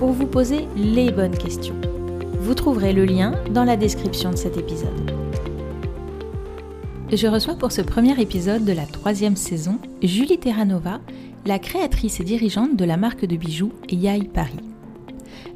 [0.00, 1.76] pour vous poser les bonnes questions.
[2.40, 5.12] Vous trouverez le lien dans la description de cet épisode.
[7.12, 11.00] Je reçois pour ce premier épisode de la troisième saison Julie Terranova,
[11.44, 14.56] la créatrice et dirigeante de la marque de bijoux Yai Paris.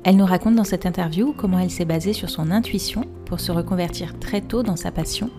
[0.05, 3.51] Elle nous raconte dans cette interview comment elle s'est basée sur son intuition pour se
[3.51, 5.31] reconvertir très tôt dans sa passion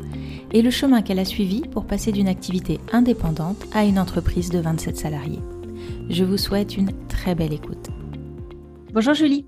[0.51, 4.57] et le chemin qu'elle a suivi pour passer d'une activité indépendante à une entreprise de
[4.57, 5.43] 27 salariés.
[6.09, 7.91] Je vous souhaite une très belle écoute.
[8.95, 9.45] Bonjour Julie.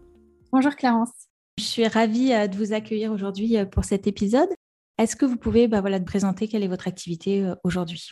[0.52, 1.14] Bonjour Clarence.
[1.58, 4.50] Je suis ravie euh, de vous accueillir aujourd'hui euh, pour cet épisode.
[4.98, 8.10] Est-ce que vous pouvez bah, voilà, présenter quelle est votre activité euh, aujourd'hui?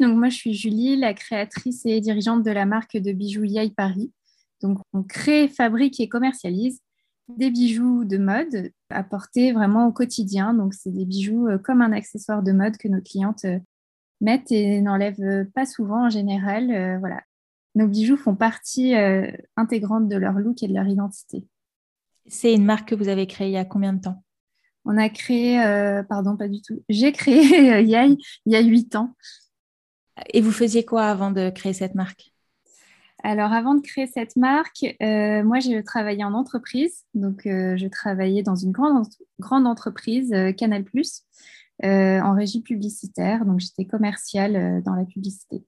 [0.00, 3.70] Donc moi je suis Julie, la créatrice et dirigeante de la marque de bijoux Yai
[3.70, 4.12] Paris.
[4.60, 6.80] Donc on crée, fabrique et commercialise
[7.28, 10.52] des bijoux de mode à porter vraiment au quotidien.
[10.52, 13.46] Donc c'est des bijoux comme un accessoire de mode que nos clientes
[14.20, 16.98] mettent et n'enlèvent pas souvent en général.
[16.98, 17.22] Voilà,
[17.76, 21.46] nos bijoux font partie euh, intégrante de leur look et de leur identité.
[22.26, 24.24] C'est une marque que vous avez créée il y a combien de temps?
[24.86, 26.82] On a créé, euh, pardon, pas du tout.
[26.88, 29.14] J'ai créé euh, Yai il y a huit ans.
[30.32, 32.32] Et vous faisiez quoi avant de créer cette marque?
[33.22, 37.04] Alors, avant de créer cette marque, moi, j'ai travaillé en entreprise.
[37.12, 39.04] Donc, je travaillais dans une grande,
[39.40, 40.84] grande entreprise, Canal+,
[41.82, 43.44] en régie publicitaire.
[43.44, 45.64] Donc, j'étais commerciale dans la publicité.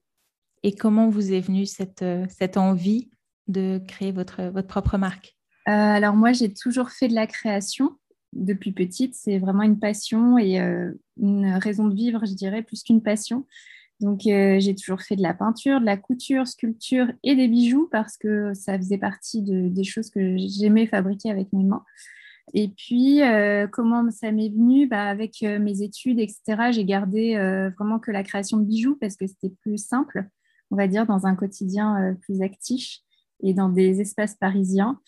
[0.63, 3.09] Et comment vous est venue cette, euh, cette envie
[3.47, 5.37] de créer votre, votre propre marque?
[5.67, 7.97] Euh, Alors moi, j'ai toujours fait de la création
[8.33, 9.15] depuis petite.
[9.15, 13.45] C'est vraiment une passion et euh, une raison de vivre, je dirais, plus qu'une passion.
[14.01, 18.15] Donc j'ai toujours fait de la peinture, de la couture, sculpture et des bijoux parce
[18.15, 21.83] que ça faisait partie de, des choses que j'aimais fabriquer avec mes mains.
[22.53, 23.19] Et puis,
[23.73, 24.87] comment ça m'est venu?
[24.87, 27.35] Bah, Avec mes études, etc., j'ai gardé
[27.77, 30.29] vraiment que la création de bijoux parce que c'était plus simple
[30.71, 32.99] on va dire, dans un quotidien euh, plus actif
[33.41, 34.99] et dans des espaces parisiens.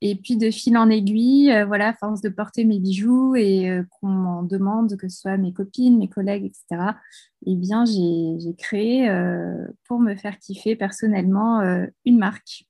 [0.00, 3.70] Et puis de fil en aiguille, euh, voilà, à force de porter mes bijoux et
[3.70, 6.92] euh, qu'on m'en demande, que ce soit mes copines, mes collègues, etc.,
[7.46, 9.10] eh bien, j'ai créé
[9.84, 11.60] pour me faire kiffer personnellement
[12.04, 12.66] une marque.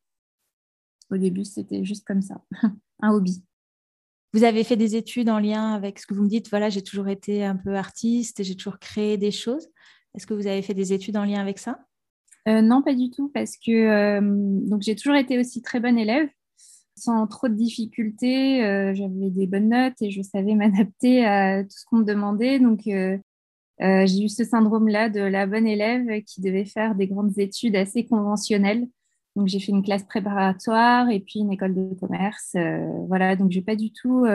[1.10, 2.42] Au début, c'était juste comme ça,
[3.02, 3.44] un hobby.
[4.32, 6.82] Vous avez fait des études en lien avec ce que vous me dites, voilà, j'ai
[6.82, 9.68] toujours été un peu artiste j'ai toujours créé des choses.
[10.14, 11.84] Est-ce que vous avez fait des études en lien avec ça?
[12.48, 16.28] Euh, non, pas du tout, parce que euh, j'ai toujours été aussi très bonne élève,
[16.96, 18.64] sans trop de difficultés.
[18.64, 22.58] Euh, j'avais des bonnes notes et je savais m'adapter à tout ce qu'on me demandait.
[22.58, 27.76] Donc j'ai eu ce syndrome-là de la bonne élève qui devait faire des grandes études
[27.76, 28.88] assez conventionnelles.
[29.36, 32.54] Donc j'ai fait une classe préparatoire et puis une école de commerce.
[33.08, 34.26] voilà, donc j'ai pas du tout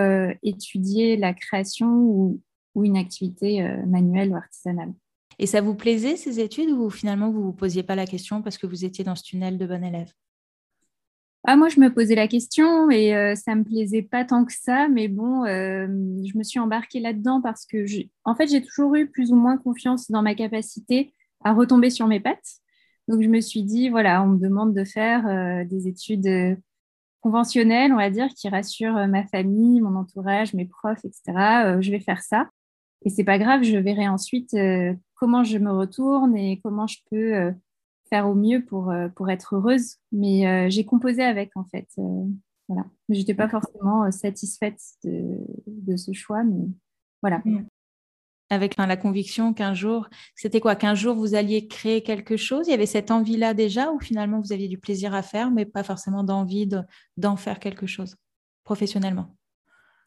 [0.44, 2.42] étudié la création ou
[2.84, 4.94] une activité manuelle ou artisanale.
[5.40, 8.42] Et ça vous plaisait ces études ou finalement vous ne vous posiez pas la question
[8.42, 10.12] parce que vous étiez dans ce tunnel de bon élève?
[11.50, 14.44] Ah, moi, je me posais la question et euh, ça ne me plaisait pas tant
[14.44, 15.88] que ça, mais bon, euh,
[16.26, 17.86] je me suis embarquée là-dedans parce que,
[18.26, 21.14] en fait, j'ai toujours eu plus ou moins confiance dans ma capacité
[21.46, 22.58] à retomber sur mes pattes.
[23.08, 26.60] Donc, je me suis dit, voilà, on me demande de faire euh, des études
[27.22, 31.80] conventionnelles, on va dire, qui rassurent ma famille, mon entourage, mes profs, etc.
[31.80, 32.50] je vais faire ça.
[33.06, 34.54] Et c'est pas grave, je verrai ensuite
[35.18, 37.52] comment je me retourne et comment je peux euh,
[38.10, 39.98] faire au mieux pour, euh, pour être heureuse.
[40.12, 41.88] Mais euh, j'ai composé avec, en fait.
[42.68, 42.86] voilà.
[43.10, 46.68] Mais je n'étais pas forcément satisfaite de, de, ce choix, mais
[47.22, 47.42] voilà.
[47.44, 47.66] Mm.
[48.50, 52.68] Avec la conviction qu'un jour, c'était quoi Qu'un jour vous alliez créer quelque chose?
[52.68, 55.66] Il y avait cette envie-là déjà, ou finalement vous aviez du plaisir à faire, mais
[55.66, 56.70] pas forcément d'envie
[57.18, 58.16] d'en faire quelque chose
[58.68, 59.37] professionnellement?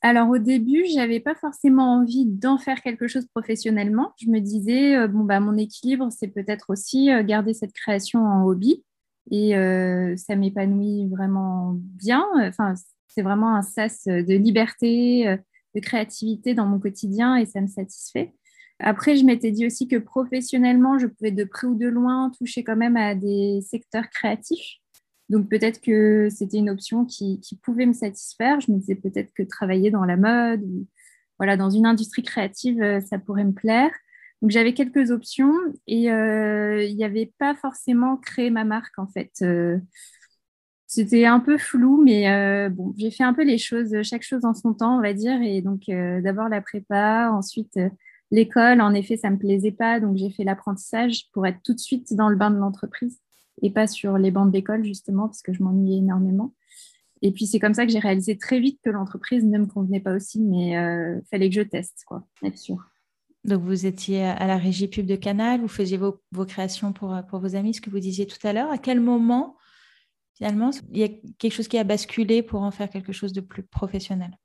[0.02, 4.12] Alors au début, j'avais pas forcément envie d'en faire quelque chose professionnellement.
[4.19, 8.20] Je me disais euh, bon bah mon équilibre, c'est peut-être aussi euh, garder cette création
[8.25, 8.82] en hobby
[9.31, 12.25] et euh, ça m'épanouit vraiment bien.
[12.37, 12.75] Enfin,
[13.08, 15.37] c'est vraiment un sas de liberté,
[15.75, 18.35] de créativité dans mon quotidien et ça me satisfait.
[18.79, 22.64] Après, je m'étais dit aussi que professionnellement, je pouvais de près ou de loin toucher
[22.64, 24.80] quand même à des secteurs créatifs.
[25.31, 28.61] Donc peut-être que c'était une option qui, pouvait me satisfaire.
[28.61, 30.87] Je me disais peut-être que travailler dans la mode, ou,
[31.38, 33.93] voilà, dans une industrie créative, euh, ça pourrait me plaire.
[34.43, 35.53] Donc j'avais quelques options
[35.87, 39.31] et euh, il n'y avait pas forcément créé ma marque en fait.
[39.43, 39.79] Euh,
[40.87, 44.55] C'était un peu flou, mais bon, j'ai fait un peu les choses, chaque chose en
[44.55, 45.41] son temps, on va dire.
[45.43, 47.79] Et donc, d'abord la prépa, ensuite
[48.33, 48.81] l'école.
[48.81, 52.15] En effet, ça me plaisait pas, donc j'ai fait l'apprentissage pour être tout de suite
[52.15, 53.21] dans le bain de l'entreprise
[53.62, 56.55] et pas sur les bancs d'école, justement, parce que je m'ennuyais énormément.
[57.23, 60.01] Et puis, c'est comme ça que j'ai réalisé très vite que l'entreprise ne me convenait
[60.01, 62.79] pas aussi, mais il euh, fallait que je teste, quoi, être sûr.
[63.45, 67.41] Donc, vous étiez à la régie pub de Canal, vous faisiez vos, créations pour, pour
[67.41, 68.71] vos amis, ce que vous disiez tout à l'heure.
[68.71, 69.57] À quel moment,
[70.35, 71.09] finalement, il y a
[71.39, 74.37] quelque chose qui a basculé pour en faire quelque chose de plus professionnel?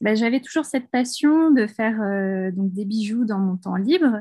[0.00, 4.20] Ben, J'avais toujours cette passion de faire euh, donc des bijoux dans mon temps libre.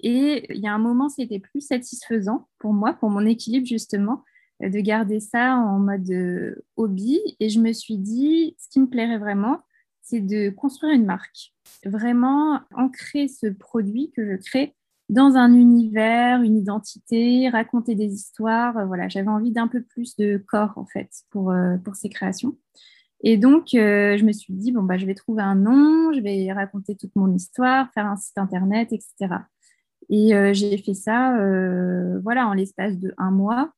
[0.00, 4.22] Et il y a un moment, c'était plus satisfaisant pour moi, pour mon équilibre justement,
[4.60, 7.20] de garder ça en mode euh, hobby.
[7.40, 9.60] Et je me suis dit, ce qui me plairait vraiment,
[10.02, 11.52] c'est de construire une marque.
[11.84, 14.74] Vraiment ancrer ce produit que je crée
[15.08, 18.86] dans un univers, une identité, raconter des histoires.
[18.86, 22.56] Voilà, j'avais envie d'un peu plus de corps en fait pour, euh, pour ces créations.
[23.22, 26.20] Et donc, euh, je me suis dit, bon, bah, je vais trouver un nom, je
[26.20, 29.36] vais raconter toute mon histoire, faire un site internet, etc.
[30.10, 33.72] Et j'ai fait ça euh, voilà, en l'espace de un mois.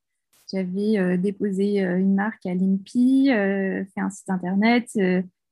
[0.53, 4.89] J'avais euh, déposé euh, une marque à l'INPI, euh, fait un site internet,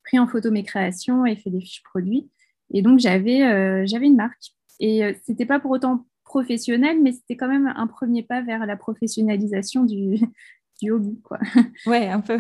[0.05, 2.31] pris en photo mes créations et fait des fiches produits.
[2.73, 4.53] Et donc, j'avais j'avais une marque.
[4.81, 8.67] Et ce n'était pas pour autant professionnel, mais c'était quand même un premier pas vers
[8.67, 10.17] la professionnalisation du,
[10.83, 11.21] du hobby.
[11.23, 11.39] Quoi.
[11.87, 12.39] Ouais, un peu.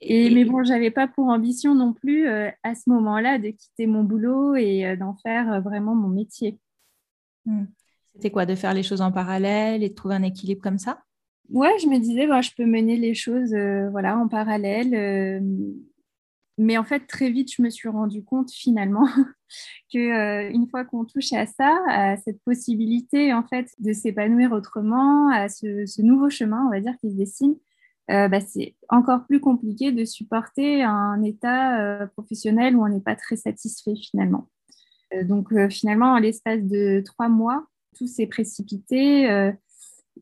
[0.00, 4.02] Et, mais bon, j'avais pas pour ambition non plus à ce moment-là de quitter mon
[4.02, 6.58] boulot et d'en faire vraiment mon métier.
[7.50, 7.66] Hmm.
[8.14, 11.02] C'était quoi De faire les choses en parallèle et de trouver un équilibre comme ça?
[11.48, 14.94] Ouais, je me disais, bah, je peux mener les choses euh, en parallèle.
[14.94, 15.40] Euh,
[16.58, 19.06] mais en fait, très vite, je me suis rendu compte finalement
[19.92, 24.52] que euh, une fois qu'on touche à ça, à cette possibilité en fait de s'épanouir
[24.52, 27.56] autrement, à ce, nouveau chemin, on va dire, qui se dessine,
[28.08, 33.36] bah, c'est encore plus compliqué de supporter un état professionnel où on n'est pas très
[33.36, 34.48] satisfait finalement.
[35.24, 37.64] Donc finalement, à l'espace de trois mois,
[37.96, 39.30] tout s'est précipité.
[39.30, 39.52] Euh,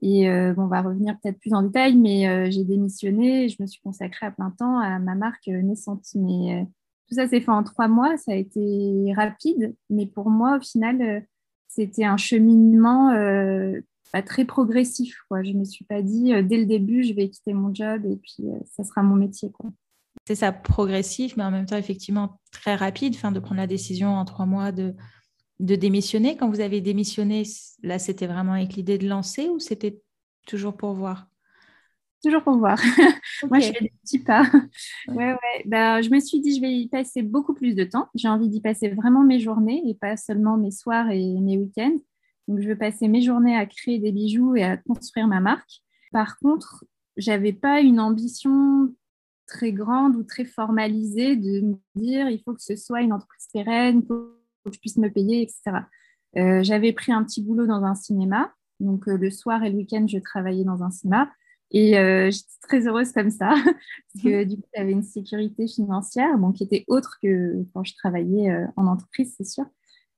[0.00, 3.56] et euh, on va revenir peut-être plus en détail, mais euh, j'ai démissionné et je
[3.61, 6.05] me suis consacrée à plein temps à ma marque naissante.
[6.14, 6.67] Mais
[7.08, 10.61] tout ça s'est fait en trois mois, ça a été rapide, mais pour moi, au
[10.61, 11.26] final,
[11.67, 13.12] c'était un cheminement
[14.12, 15.17] pas très progressif.
[15.31, 18.17] Je ne me suis pas dit dès le début, je vais quitter mon job et
[18.17, 19.50] puis ça sera mon métier.
[20.26, 24.11] C'est ça, progressif, mais en même temps, effectivement, très rapide, fin, de prendre la décision
[24.11, 24.94] en trois mois de
[25.61, 26.37] de démissionner.
[26.37, 27.43] Quand vous avez démissionné,
[27.82, 30.00] là, c'était vraiment avec l'idée de lancer ou c'était
[30.47, 31.26] toujours pour voir?
[32.25, 32.79] Toujours pour voir.
[33.49, 34.44] Moi, je fais des petits pas.
[35.09, 35.62] Ouais, ouais.
[35.67, 38.09] Bah, je me suis dit, je vais y passer beaucoup plus de temps.
[38.14, 41.97] J'ai envie d'y passer vraiment mes journées et pas seulement mes soirs et mes week-ends.
[42.49, 45.82] Donc, je veux passer mes journées à créer des bijoux et à construire ma marque.
[46.12, 46.85] Par contre,
[47.17, 48.94] j'avais pas une ambition
[49.49, 53.49] très grande ou très formalisée de me dire il faut que ce soit une entreprise
[53.53, 54.35] pérenne, que
[54.73, 55.81] je puisse me payer, etc.
[56.37, 58.53] Euh, j'avais pris un petit boulot dans un cinéma.
[58.81, 61.31] Donc, euh, le soir et le week-end, je travaillais dans un cinéma.
[61.71, 66.39] Et euh, j'étais très heureuse comme ça, parce que du coup, j'avais une sécurité financière
[66.39, 69.67] bon, qui était autre que quand je travaillais en entreprise, c'est sûr.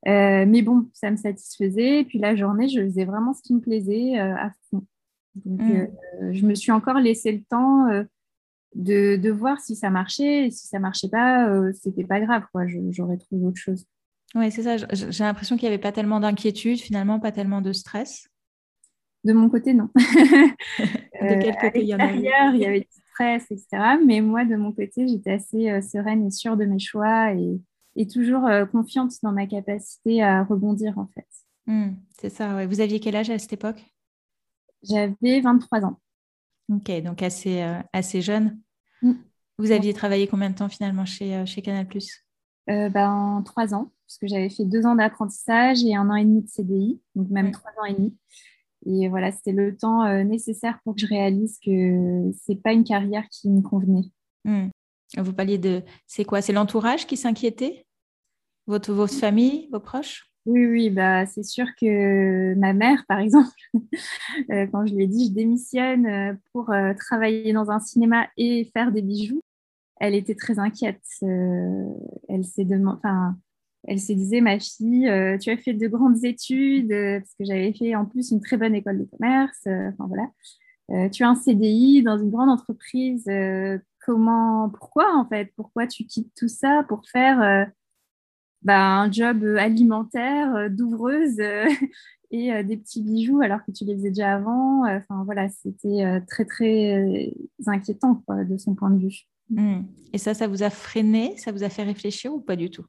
[0.06, 2.00] mais bon, ça me satisfaisait.
[2.00, 4.86] Et puis la journée, je faisais vraiment ce qui me plaisait à fond.
[5.44, 6.32] Donc, mm.
[6.32, 7.88] je me suis encore laissé le temps
[8.74, 10.46] de, de, voir si ça marchait.
[10.46, 12.44] Et si ça marchait pas, c'était pas grave.
[12.90, 13.86] J'aurais trouvé autre chose.
[14.34, 14.76] Oui, c'est ça.
[14.76, 18.28] J'ai l'impression qu'il n'y avait pas tellement d'inquiétude, finalement, pas tellement de stress.
[19.24, 19.88] De mon côté, non.
[19.96, 22.16] de quel côté il y en avait?
[22.54, 23.98] Il y avait du stress, etc.
[24.04, 27.60] Mais moi, de mon côté, j'étais assez euh, sereine et sûre de mes choix et,
[28.06, 31.26] toujours euh, confiante dans ma capacité à rebondir, en fait.
[31.66, 32.66] Mmh, c'est ça, ouais.
[32.66, 33.84] Vous aviez quel âge à cette époque?
[34.82, 36.00] J'avais 23 ans.
[36.70, 38.58] Ok, donc assez, euh, assez jeune.
[39.02, 39.12] Mmh.
[39.58, 41.86] Vous aviez travaillé combien de temps finalement chez, chez Canal
[42.66, 46.42] ben, Trois ans parce que j'avais fait deux ans d'apprentissage et un an et demi
[46.42, 48.16] de CDI, donc même trois ans et demi.
[48.84, 52.82] Et voilà, c'était le temps euh, nécessaire pour que je réalise que c'est pas une
[52.82, 54.10] carrière qui me convenait.
[54.44, 54.68] Hmm.
[55.16, 56.42] Vous parliez de, c'est quoi?
[56.42, 57.86] C'est l'entourage qui s'inquiétait?
[58.66, 60.29] Votre, votre famille, vos proches?
[60.46, 63.50] Oui, oui, bah, c'est sûr que ma mère, par exemple,
[64.50, 68.70] euh, quand je lui ai dit je démissionne euh, pour travailler dans un cinéma et
[68.72, 69.42] faire des bijoux,
[70.00, 71.02] elle était très inquiète.
[71.22, 73.36] elle s'est demandé, enfin,
[73.84, 77.44] elle se disait, ma fille, euh, tu as fait de grandes études, euh, parce que
[77.44, 79.66] j'avais fait en plus une très bonne école de commerce.
[79.66, 81.08] Euh, enfin voilà.
[81.10, 83.28] tu as un CDI dans une grande entreprise.
[84.04, 85.52] comment, pourquoi en fait?
[85.56, 87.68] Pourquoi tu quittes tout ça pour faire
[88.62, 91.40] bah, un job alimentaire d'ouvreuse
[92.30, 94.84] et des petits bijoux alors que tu les faisais déjà avant.
[94.86, 97.32] Enfin voilà, c'était très très
[97.66, 99.26] inquiétant de son point de vue.
[99.50, 99.82] Mmh.
[100.12, 101.36] Et ça, ça vous a freiné?
[101.36, 102.84] Ça vous a fait réfléchir ou pas du tout?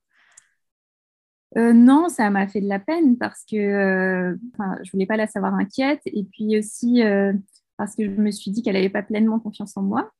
[1.57, 4.35] Euh, non, ça m'a fait de la peine parce que euh,
[4.83, 7.33] je voulais pas la savoir inquiète et puis aussi euh,
[7.75, 10.11] parce que je me suis dit qu'elle n'avait pas pleinement confiance en moi.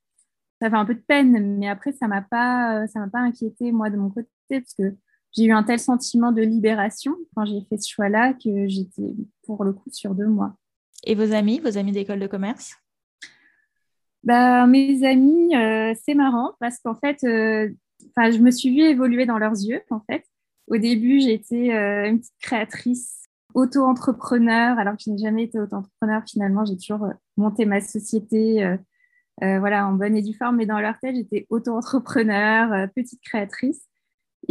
[0.62, 3.72] Ça fait un peu de peine, mais après ça m'a pas ça m'a pas inquiété
[3.72, 4.96] moi de mon côté parce que
[5.36, 9.64] j'ai eu un tel sentiment de libération quand j'ai fait ce choix-là que j'étais pour
[9.64, 10.56] le coup sûre de moi.
[11.06, 12.76] Et vos amis, vos amis d'école de commerce?
[14.24, 19.38] Bah, mes amis, euh, c'est marrant parce qu'en fait, je me suis vue évoluer dans
[19.38, 20.24] leurs yeux en fait.
[20.72, 23.24] Au début, j'étais euh, une petite créatrice
[23.54, 26.24] auto-entrepreneur, alors que je n'ai jamais été auto-entrepreneur.
[26.26, 30.66] Finalement, j'ai toujours euh, monté ma société euh, voilà, en bonne et due forme, mais
[30.66, 33.82] dans leur tête, j'étais auto-entrepreneur, petite créatrice.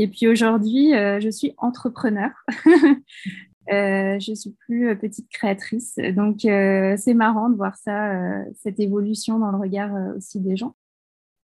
[0.00, 2.30] Et puis aujourd'hui, je suis entrepreneur.
[3.68, 5.96] je suis plus petite créatrice.
[6.16, 8.12] Donc, c'est marrant de voir ça,
[8.54, 10.74] cette évolution dans le regard aussi des gens.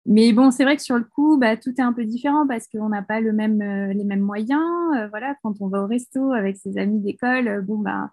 [0.07, 2.67] Mais bon, c'est vrai que sur le coup, bah, tout est un peu différent parce
[2.67, 4.63] qu'on n'a pas euh, les mêmes moyens.
[4.95, 8.11] Euh, voilà, quand on va au resto avec ses amis d'école, euh, bon, bah,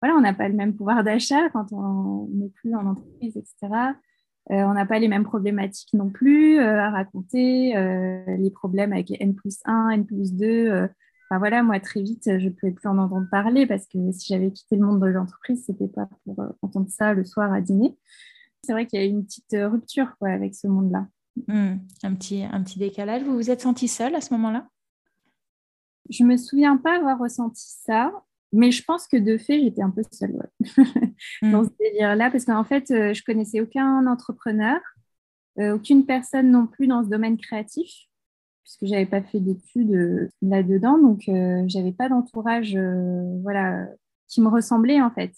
[0.00, 3.92] voilà, on n'a pas le même pouvoir d'achat quand on n'est plus en entreprise, etc.
[4.50, 7.74] on n'a pas les mêmes problématiques non plus à raconter,
[8.38, 10.88] les problèmes avec N plus 1, N plus 2.
[11.30, 14.32] Enfin, voilà, moi, très vite, je ne pouvais plus en entendre parler parce que si
[14.32, 17.60] j'avais quitté le monde de l'entreprise, ce n'était pas pour entendre ça le soir à
[17.60, 17.96] dîner.
[18.62, 21.06] C'est vrai qu'il y a une petite rupture quoi, avec ce monde-là.
[21.48, 23.22] Hmm, un, petit, un petit décalage.
[23.22, 24.68] Vous vous êtes senti seule à ce moment-là?
[26.10, 28.12] Je ne me souviens pas avoir ressenti ça,
[28.54, 30.48] mais je pense que de fait, j'étais un peu seule
[31.42, 31.50] hmm.
[31.52, 34.80] dans ce délire-là, parce qu'en fait, euh, je connaissais aucun entrepreneur,
[35.58, 37.90] euh, aucune personne non plus dans ce domaine créatif,
[38.62, 42.78] puisque je n'avais pas fait d'études euh, là-dedans, donc je n'avais pas d'entourage
[43.42, 43.86] voilà,
[44.28, 45.32] qui me ressemblait en fait.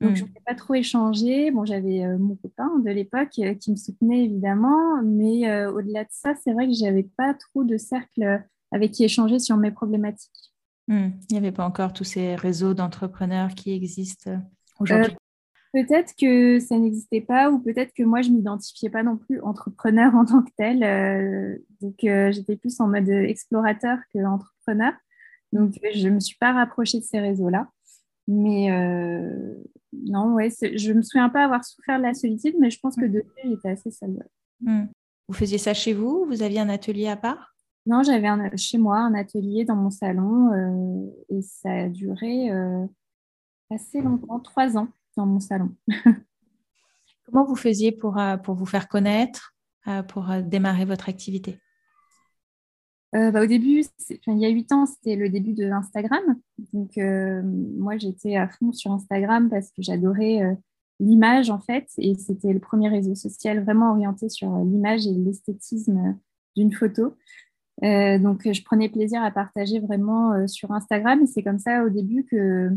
[0.00, 0.32] Donc, je ne mm.
[0.44, 1.50] pas trop échanger.
[1.50, 6.04] Bon, j'avais euh, mon copain de l'époque euh, qui me soutenait évidemment, mais euh, au-delà
[6.04, 8.42] de ça, c'est vrai que je n'avais pas trop de cercle
[8.72, 10.53] avec qui échanger sur mes problématiques.
[10.88, 11.08] Mm.
[11.28, 14.38] Il n'y avait pas encore tous ces réseaux d'entrepreneurs qui existent
[14.78, 15.16] aujourd'hui.
[15.72, 19.40] peut-être que ça n'existait pas, ou peut-être que moi, je ne m'identifiais pas non plus
[19.40, 21.60] entrepreneur en tant que tel.
[21.80, 24.92] donc, j'étais plus en mode explorateur que entrepreneur.
[25.52, 27.68] Donc, je ne me suis pas rapprochée de ces réseaux-là.
[28.26, 29.54] Mais euh,
[29.92, 32.96] non, ouais, je ne me souviens pas avoir souffert de la solitude, mais je pense
[32.96, 34.16] que depuis, j'étais assez seule.
[34.60, 34.84] Mm.
[35.28, 36.24] Vous faisiez ça chez vous?
[36.26, 37.53] Vous aviez un atelier à part?
[37.86, 42.86] Non, j'avais chez moi un atelier dans mon salon euh, et ça a duré euh,
[43.70, 45.74] assez longtemps, trois ans dans mon salon.
[47.26, 49.54] Comment vous faisiez pour, pour vous faire connaître,
[50.08, 51.58] pour démarrer votre activité?
[53.14, 53.84] Euh, bah, au début,
[54.26, 56.22] il y a huit ans, c'était le début de Instagram.
[56.72, 60.54] Donc, euh, moi, j'étais à fond sur Instagram parce que j'adorais euh,
[60.98, 61.86] l'image, en fait.
[61.98, 66.18] Et c'était le premier réseau social vraiment orienté sur l'image et l'esthétisme
[66.56, 67.14] d'une photo.
[67.82, 71.26] Donc, je prenais plaisir à partager vraiment sur Instagram.
[71.26, 72.70] C'est comme ça, au début, que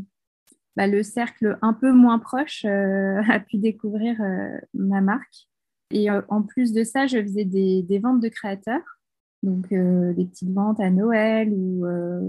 [0.76, 4.18] bah, le cercle un peu moins proche a pu découvrir
[4.74, 5.48] ma marque.
[5.92, 8.98] Et en plus de ça, je faisais des ventes de créateurs.
[9.44, 12.22] Donc, euh, des petites ventes à Noël ou euh,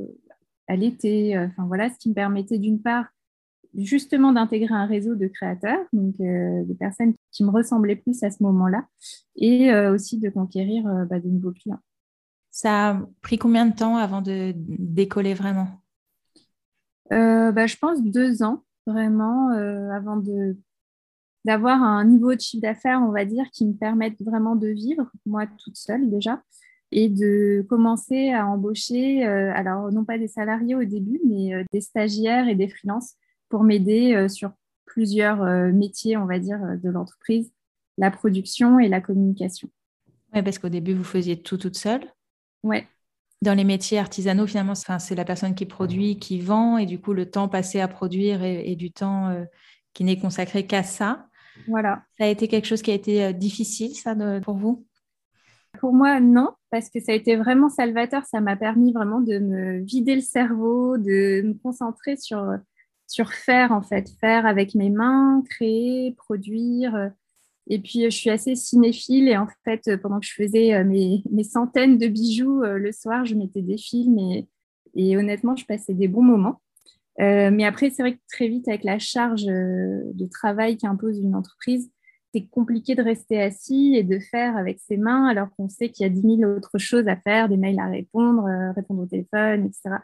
[0.67, 1.37] à l'été.
[1.37, 3.07] Euh, enfin, voilà, ce qui me permettait d'une part
[3.75, 8.43] justement d'intégrer un réseau de créateurs, donc de personnes qui me ressemblaient plus à ce
[8.43, 8.87] moment-là,
[9.37, 11.79] et aussi de conquérir bah, de nouveaux clients.
[12.59, 15.69] Ça a pris combien de temps avant de décoller vraiment?
[17.09, 19.51] Bah, Je pense deux ans, vraiment,
[19.93, 20.57] avant de
[21.45, 25.09] d'avoir un niveau de chiffre d'affaires, on va dire, qui me permette vraiment de vivre,
[25.25, 26.43] moi toute seule déjà,
[26.91, 31.65] et de commencer à embaucher, euh, alors non pas des salariés au début, mais euh,
[31.73, 33.15] des stagiaires et des freelances
[33.49, 34.51] pour m'aider euh, sur
[34.85, 37.53] plusieurs métiers, on va dire, de l'entreprise,
[37.99, 39.69] la production et la communication.
[40.35, 42.01] Oui, parce qu'au début, vous faisiez tout toute seule.
[42.63, 42.79] Oui.
[43.41, 47.13] Dans les métiers artisanaux, finalement, c'est la personne qui produit, qui vend, et du coup,
[47.13, 49.47] le temps passé à produire et, du temps
[49.95, 51.29] qui n'est consacré qu'à ça.
[51.69, 52.03] Voilà.
[52.19, 54.85] Ça a été quelque chose qui a été difficile, ça, pour vous?
[55.79, 58.25] Pour moi, non, parce que ça a été vraiment salvateur.
[58.25, 62.45] Ça m'a permis vraiment de me vider le cerveau, de me concentrer sur,
[63.07, 67.13] sur faire, en fait, faire avec mes mains, créer, produire.
[67.71, 71.23] Et puis, je suis assez cinéphile et en fait, pendant que je faisais euh, mes,
[71.45, 74.19] centaines de bijoux euh, le soir, je mettais des films
[74.95, 76.63] et, honnêtement, je passais des bons moments.
[77.21, 81.35] Euh, mais après, c'est vrai que très vite, avec la charge de travail qu'impose une
[81.35, 81.91] entreprise,
[82.33, 86.05] c'est compliqué de rester assis et de faire avec ses mains alors qu'on sait qu'il
[86.05, 88.45] y a 10 000 autres choses à faire, des mails à répondre,
[88.75, 89.97] répondre au téléphone, etc.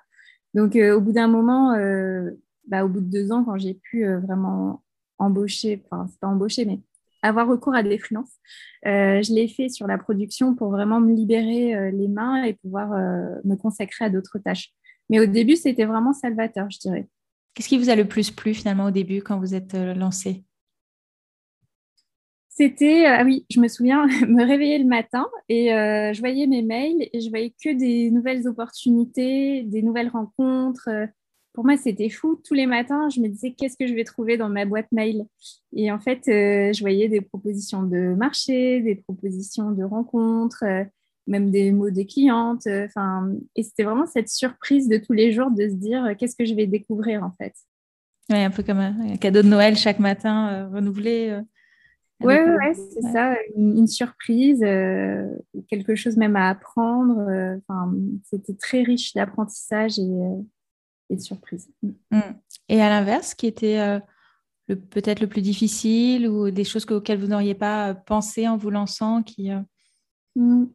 [0.54, 1.72] Donc, au bout d'un moment,
[2.66, 4.82] bah, au bout de deux ans, quand j'ai pu vraiment
[5.18, 6.80] embaucher, enfin, c'est pas embaucher, mais
[7.24, 8.38] avoir recours à des freelances.
[8.86, 12.54] Euh, je l'ai fait sur la production pour vraiment me libérer euh, les mains et
[12.54, 14.70] pouvoir euh, me consacrer à d'autres tâches.
[15.08, 17.08] Mais au début, c'était vraiment salvateur, je dirais.
[17.54, 20.44] Qu'est-ce qui vous a le plus plu finalement au début quand vous êtes lancé?
[22.48, 27.08] C'était, ah oui, je me souviens, me réveiller le matin et je voyais mes mails
[27.12, 30.88] et je voyais que des nouvelles opportunités, des nouvelles rencontres
[31.54, 32.40] pour moi, c'était fou.
[32.44, 35.24] Tous les matins, je me disais qu'est-ce que je vais trouver dans ma boîte mail?
[35.72, 40.84] Et en fait, euh, je voyais des propositions de marché, des propositions de rencontres, euh,
[41.28, 42.66] même des mots des clientes.
[42.66, 42.88] Euh,
[43.54, 46.54] et c'était vraiment cette surprise de tous les jours de se dire qu'est-ce que je
[46.54, 47.54] vais découvrir en fait.
[48.30, 51.38] Oui, un peu comme un, cadeau de Noël chaque matin renouvelé.
[52.20, 54.60] Oui, ouais, c'est ça, une, surprise,
[55.68, 57.20] quelque chose même à apprendre.
[57.68, 57.92] Enfin,
[58.24, 60.10] c'était très riche d'apprentissage et
[61.10, 61.70] et de surprise.
[61.82, 62.20] Mm.
[62.68, 64.00] Et à l'inverse, qui était euh,
[64.90, 68.70] peut-être le plus difficile ou des choses auxquelles vous n'auriez pas euh, pensé en vous
[68.70, 69.60] lançant qui, euh,
[70.36, 70.66] mm.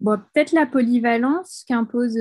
[0.00, 2.16] bon, Peut-être la polyvalence qu'impose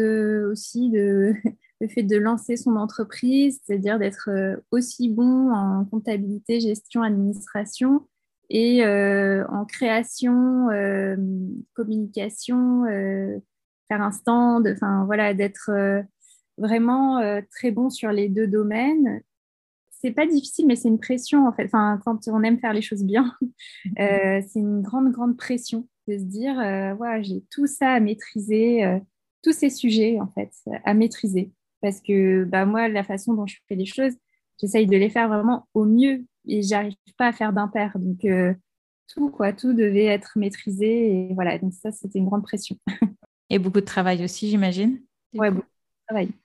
[0.51, 1.34] aussi de,
[1.82, 4.30] le fait de lancer son entreprise, c'est-à-dire d'être
[4.72, 8.08] aussi bon en comptabilité, gestion, administration
[8.54, 10.68] et en création,
[11.74, 12.84] communication,
[13.88, 15.72] faire un stand, enfin voilà, d'être
[16.58, 19.22] vraiment euh, très bon sur les deux domaines.
[19.89, 21.65] C'est pas difficile, mais c'est une pression en fait.
[21.65, 23.36] Enfin, quand on aime faire les choses bien,
[24.00, 28.00] euh, c'est une grande, grande pression de se dire euh, ouais, j'ai tout ça à
[28.00, 29.00] maîtriser,
[29.43, 30.51] tous ces sujets en fait
[30.86, 31.51] à maîtriser.
[31.81, 34.13] Parce que bah, moi, la façon dont je fais les choses,
[34.60, 37.98] j'essaye de les faire vraiment au mieux et j'arrive pas à faire d'impair.
[37.98, 38.25] Donc,
[39.08, 41.29] tout, quoi, tout devait être maîtrisé.
[41.29, 42.77] Et voilà, donc ça, c'était une grande pression.
[43.50, 45.01] et beaucoup de travail aussi, j'imagine.
[45.34, 45.71] Ouais, beaucoup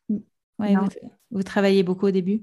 [0.08, 0.88] Mm.
[1.30, 2.42] vous, travaillez beaucoup au début?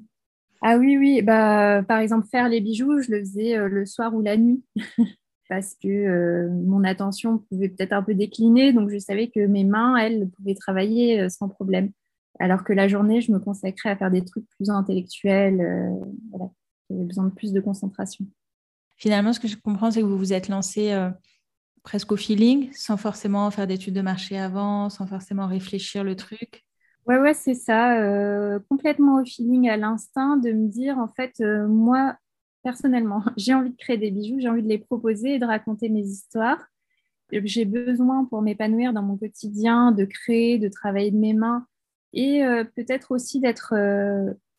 [0.62, 1.22] Ah oui, oui.
[1.22, 4.64] Bah, par exemple, faire les bijoux, je le faisais euh, le soir ou la nuit.
[5.50, 9.66] parce que euh, mon attention pouvait peut-être un peu décliner, donc je savais que mes
[9.66, 11.92] mains, elles, pouvaient travailler euh, sans problème.
[12.40, 15.58] Alors que la journée, je me consacrais à faire des trucs plus intellectuels.
[16.32, 16.50] voilà.
[16.90, 18.26] J'avais besoin de plus de concentration.
[18.96, 20.98] Finalement, ce que je comprends, c'est que vous vous êtes lancé
[21.84, 26.66] presque au feeling, sans forcément faire d'études de marché avant, sans forcément réfléchir le truc.
[27.06, 28.02] Ouais, ouais, c'est ça.
[28.02, 32.16] Euh, complètement au feeling, à l'instinct, de me dire, en fait, euh, moi,
[32.64, 35.90] personnellement, j'ai envie de créer des bijoux, j'ai envie de les proposer et de raconter
[35.90, 36.66] mes histoires.
[37.32, 41.66] J'ai besoin pour m'épanouir dans mon quotidien, de créer, de travailler de mes mains
[42.14, 43.74] et euh, peut-être aussi d'être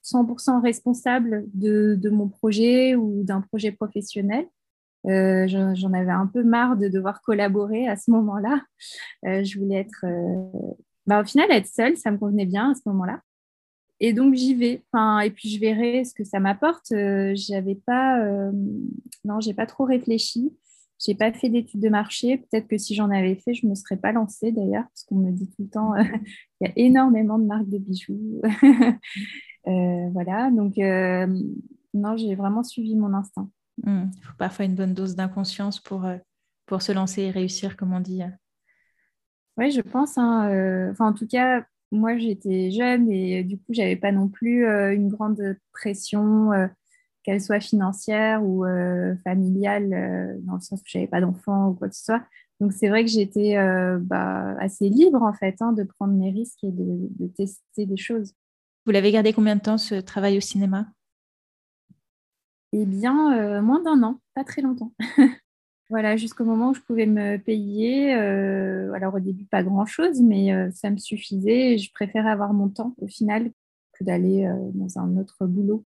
[0.03, 4.47] 100% responsable de, de, mon projet ou d'un projet professionnel.
[5.05, 8.61] J'en avais un peu marre de devoir collaborer à ce moment-là.
[9.23, 10.05] je voulais être
[11.07, 13.21] bah, au final, être seule, ça me convenait bien à ce moment-là.
[14.01, 14.83] Et donc, j'y vais.
[14.93, 16.93] Enfin, et puis, je verrai ce que ça m'apporte.
[16.93, 18.53] Euh, j'avais pas, euh,
[19.25, 20.53] non, j'ai pas trop réfléchi.
[21.05, 22.39] J'ai pas fait d'études de marché.
[22.39, 25.31] Peut-être que si j'en avais fait, je me serais pas lancée d'ailleurs, parce qu'on me
[25.31, 26.03] dit tout le temps, euh,
[26.61, 28.41] il y a énormément de marques de bijoux.
[30.13, 30.51] voilà.
[30.51, 30.77] Donc,
[31.95, 33.49] non, j'ai vraiment suivi mon instinct.
[33.83, 34.07] Hmm.
[34.17, 36.07] Il faut parfois une bonne dose d'inconscience pour,
[36.67, 38.23] pour se lancer et réussir, comme on dit.
[39.57, 40.19] Oui, je pense.
[40.19, 44.11] Hein, euh, enfin, en tout cas, moi, j'étais jeune et euh, du coup, j'avais pas
[44.13, 46.51] non plus euh, une grande pression,
[47.23, 48.65] qu'elle soit financière ou
[49.25, 52.23] familiale, dans le sens où j'avais pas d'enfant ou quoi que ce soit.
[52.61, 53.57] Donc, c'est vrai que j'étais
[54.01, 57.97] bah, assez libre, en fait, hein, de prendre mes risques et de, de tester des
[57.97, 58.35] choses.
[58.85, 60.87] Vous l'avez gardé combien de temps, ce travail au cinéma?
[62.73, 64.93] Eh bien, moins d'un an, pas très longtemps.
[65.95, 68.17] Voilà, jusqu'au moment où je pouvais me payer.
[68.17, 71.75] Euh, alors au début, pas grand-chose, mais euh, ça me suffisait.
[71.75, 73.53] Et je préférais avoir mon temps au final
[73.93, 75.85] que d'aller euh, dans un autre boulot.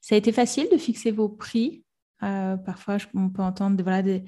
[0.00, 1.84] Ça a été facile de fixer vos prix.
[2.20, 4.24] parfois, on peut entendre voilà, des,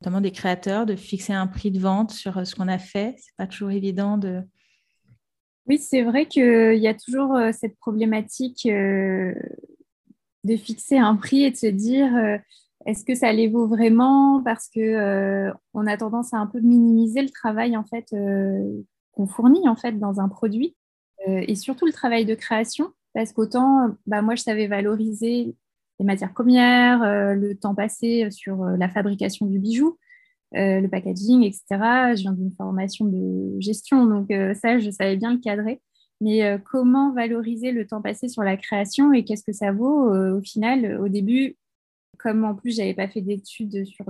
[0.00, 3.16] notamment des créateurs de fixer un prix de vente sur ce qu'on a fait.
[3.18, 4.40] C'est pas toujours évident de.
[5.66, 9.36] Oui, c'est vrai qu'il y a toujours cette problématique de
[10.56, 12.40] fixer un prix et de se dire
[12.86, 16.60] est-ce que ça les vaut vraiment Parce que euh, on a tendance à un peu
[16.60, 20.76] minimiser le travail en fait euh, qu'on fournit en fait dans un produit
[21.28, 22.90] euh, et surtout le travail de création?
[23.12, 25.54] Parce qu'autant bah, moi je savais valoriser
[25.98, 27.00] les matières premières,
[27.34, 29.98] le temps passé sur la fabrication du bijou,
[30.52, 32.14] le packaging, etc.
[32.16, 35.82] Je viens d'une formation de gestion donc ça je savais bien le cadrer.
[36.22, 40.40] Mais comment valoriser le temps passé sur la création et qu'est-ce que ça vaut au
[40.40, 41.58] final Au début,
[42.22, 44.06] comme en plus, j'avais pas fait d'études sur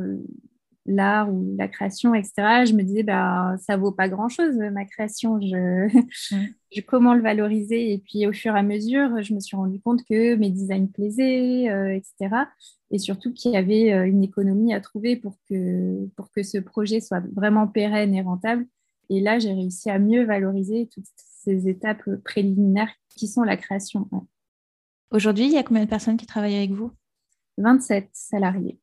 [0.86, 2.32] l'art ou la création, etc.,
[2.66, 5.40] je me disais, bah, ça vaut pas grand-chose, ma création.
[5.40, 5.88] Je...
[6.72, 6.80] je...
[6.80, 7.92] comment le valoriser?
[7.92, 10.88] Et puis, au fur et à mesure, je me suis rendu compte que mes designs
[10.88, 12.44] plaisaient, etc.
[12.90, 17.00] Et surtout qu'il y avait une économie à trouver pour que, pour que ce projet
[17.00, 18.66] soit vraiment pérenne et rentable.
[19.10, 24.08] Et là, j'ai réussi à mieux valoriser toutes ces étapes préliminaires qui sont la création.
[25.10, 26.92] Aujourd'hui, il y a combien de personnes qui travaillent avec vous?
[27.60, 28.78] 27 salariés.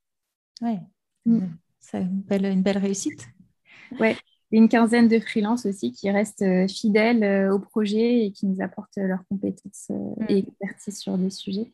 [0.62, 0.78] Oui,
[1.26, 1.40] mm.
[1.80, 2.22] c'est une
[2.62, 3.28] belle, réussite.
[4.00, 4.10] Oui,
[4.52, 8.62] une quinzaine de freelances aussi qui restent euh, fidèles euh, au projet et qui nous
[8.62, 10.26] apportent leurs compétences euh, mm.
[10.30, 11.74] et expertise sur des sujets.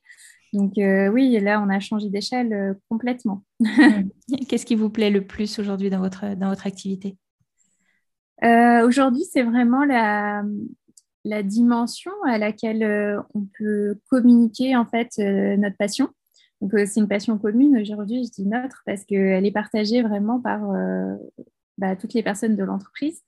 [0.53, 3.43] Donc oui, là, on a changé d'échelle complètement.
[4.29, 4.45] Mm.
[4.47, 7.17] Qu'est-ce qui vous plaît le plus aujourd'hui dans votre, dans votre activité?
[8.41, 10.43] Aujourd'hui, c'est vraiment la,
[11.25, 16.09] la dimension à laquelle euh, on peut communiquer en fait euh, notre passion.
[16.63, 20.61] Euh, c'est une passion commune aujourd'hui, je dis notre parce qu'elle est partagée vraiment par
[21.77, 23.21] bah, toutes les personnes de l'entreprise,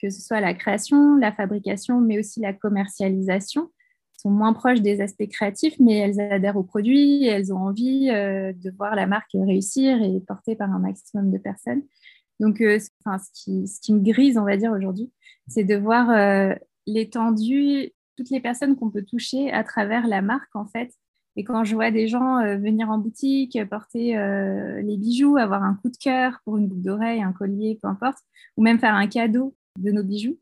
[0.00, 3.70] que ce soit la création, la fabrication, mais aussi la commercialisation
[4.18, 8.06] sont moins proches des aspects créatifs, mais elles adhèrent au produit, et elles ont envie
[8.06, 11.82] de voir la marque réussir et portée par un maximum de personnes.
[12.38, 12.88] Donc, ce,
[13.34, 15.10] qui, ce, qui, me grise, on va dire aujourd'hui,
[15.48, 20.66] c'est de voir l'étendue, toutes les personnes qu'on peut toucher à travers la marque, en
[20.66, 20.92] fait.
[21.36, 25.62] Et quand je vois des gens euh, venir en boutique, porter euh, les bijoux, avoir
[25.62, 28.18] un coup de cœur pour une boucle d'oreille, un collier, peu importe,
[28.56, 30.38] ou même faire un cadeau de nos bijoux,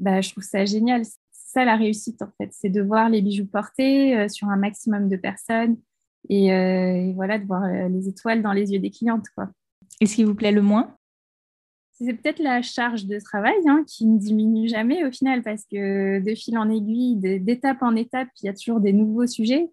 [0.00, 1.04] bah, je trouve ça génial.
[1.04, 2.50] C'est ça la réussite, en fait.
[2.52, 5.76] C'est de voir les bijoux portés euh, sur un maximum de personnes
[6.28, 9.26] et, et voilà, de voir les étoiles dans les yeux des clientes.
[9.36, 9.50] Quoi.
[10.00, 10.96] Et ce qui vous plaît le moins?
[11.92, 16.18] C'est peut-être la charge de travail hein, qui ne diminue jamais au final parce que
[16.18, 19.70] de fil en aiguille, d'étape en étape, il y a toujours des nouveaux sujets,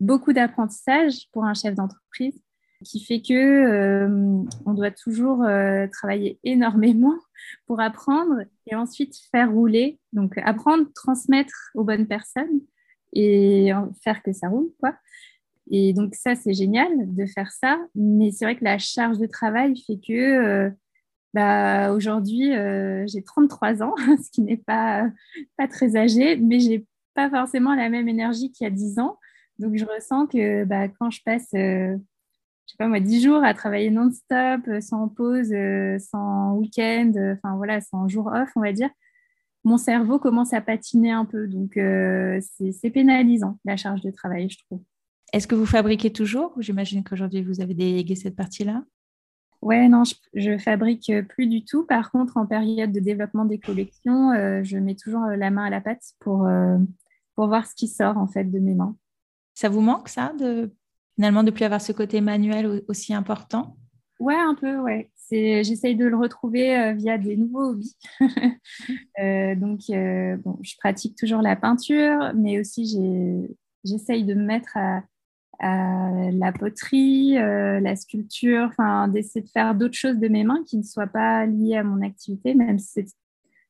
[0.00, 2.40] beaucoup d'apprentissage pour un chef d'entreprise
[2.84, 7.16] qui fait que euh, on doit toujours euh, travailler énormément
[7.66, 8.36] pour apprendre
[8.66, 9.98] et ensuite faire rouler.
[10.12, 12.60] Donc apprendre, transmettre aux bonnes personnes
[13.12, 14.94] et faire que ça roule quoi.
[15.70, 19.26] Et donc ça c'est génial de faire ça, mais c'est vrai que la charge de
[19.26, 20.70] travail fait que euh,
[21.34, 22.50] bah, Aujourd'hui,
[23.06, 25.08] j'ai 33 ans, ce qui n'est pas,
[25.56, 28.98] pas très âgé, mais je n'ai pas forcément la même énergie qu'il y a 10
[29.00, 29.18] ans.
[29.60, 31.96] Donc, je ressens que bah, quand je passe, euh,
[32.66, 35.52] je sais pas moi, 10 jours à travailler non-stop, euh, sans pause,
[35.98, 38.90] sans week-end, enfin voilà, sans jour off, on va dire,
[39.64, 41.46] mon cerveau commence à patiner un peu.
[41.46, 44.80] Donc, c'est pénalisant, la charge de travail, je trouve.
[45.32, 48.82] Est-ce que vous fabriquez toujours J'imagine qu'aujourd'hui, vous avez délégué cette partie-là?
[49.62, 51.84] Ouais, non, je, fabrique plus du tout.
[51.84, 55.66] Par contre, en période de développement des collections, euh, je mets toujours euh, la main
[55.66, 56.78] à la pâte pour, euh,
[57.34, 58.96] pour voir ce qui sort en fait de mes mains.
[59.54, 60.32] Ça vous manque ça,
[61.14, 63.76] finalement de plus avoir ce côté manuel aussi important?
[64.18, 65.10] Ouais, un peu, ouais.
[65.30, 67.96] J'essaye de le retrouver via des nouveaux hobbies.
[68.20, 69.80] donc,
[70.42, 72.98] bon, je pratique toujours la peinture, mais aussi
[73.84, 75.02] j'essaye de me mettre à,
[75.62, 80.78] la poterie, euh, la sculpture, enfin d'essayer de faire d'autres choses de mes mains qui
[80.78, 83.04] ne soient pas liées à mon activité, même si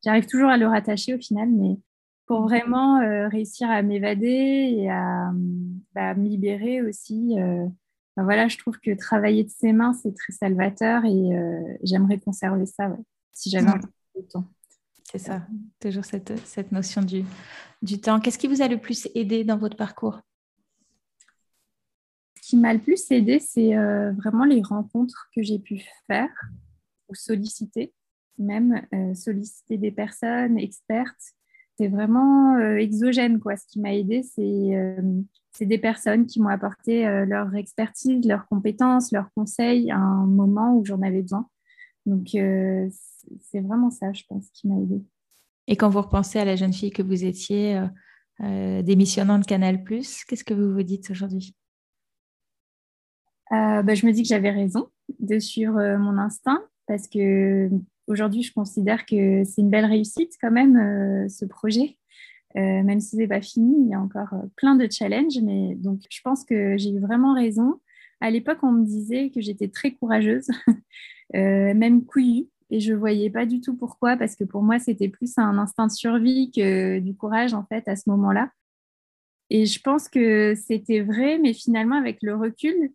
[0.05, 1.79] j'arrive toujours à le rattacher au final, mais
[2.31, 5.33] pour vraiment euh, réussir à m'évader et à,
[5.97, 7.37] bah, me libérer aussi.
[7.37, 7.66] Euh,
[8.16, 11.31] voilà, je trouve que travailler de ses mains, c'est très salvateur et
[11.83, 12.97] j'aimerais conserver ça
[13.33, 13.66] si j'avais
[14.14, 14.45] peu de temps.
[15.11, 15.45] C'est ça,
[15.81, 17.25] toujours cette, cette notion du,
[17.83, 18.21] du temps.
[18.21, 20.21] Qu'est-ce qui vous a le plus aidé dans votre parcours?
[22.43, 26.31] Qui m'a le plus aidé, c'est euh, vraiment les rencontres que j'ai pu faire
[27.09, 27.93] ou solliciter,
[28.38, 31.35] même euh, solliciter des personnes expertes.
[31.81, 33.57] C'est vraiment euh, exogène, quoi.
[33.57, 39.33] Ce qui m'a aidé, c'est des personnes qui m'ont apporté leur expertise, leurs compétences, leurs
[39.35, 41.49] conseils à un moment où j'en avais besoin.
[42.05, 45.03] Donc, c'est vraiment ça, je pense, qui m'a aidé.
[45.69, 47.83] Et quand vous repensez à la jeune fille que vous étiez,
[48.40, 51.55] démissionnant de Canal, qu'est-ce que vous vous dites aujourd'hui?
[53.53, 54.88] Euh, bah, je me dis que j'avais raison
[55.19, 57.69] de suivre euh, mon instinct parce que
[58.11, 61.96] aujourd'hui, je considère que c'est une belle réussite quand même, euh, ce projet.
[62.55, 65.38] même si ce n'est pas fini, il y a encore plein de challenges.
[65.42, 67.81] Mais donc, je pense que j'ai eu vraiment raison.
[68.20, 70.49] À l'époque, on me disait que j'étais très courageuse,
[71.35, 72.49] même couillue.
[72.70, 75.87] Et je voyais pas du tout pourquoi, parce que pour moi, c'était plus un instinct
[75.88, 78.51] de survie que du courage, en fait, à ce moment-là.
[79.51, 82.90] Et je pense que c'était vrai, mais finalement, avec le recul,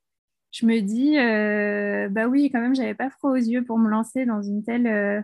[0.55, 3.89] je me dis, euh, bah oui, quand même, j'avais pas froid aux yeux pour me
[3.89, 5.21] lancer dans une telle, euh,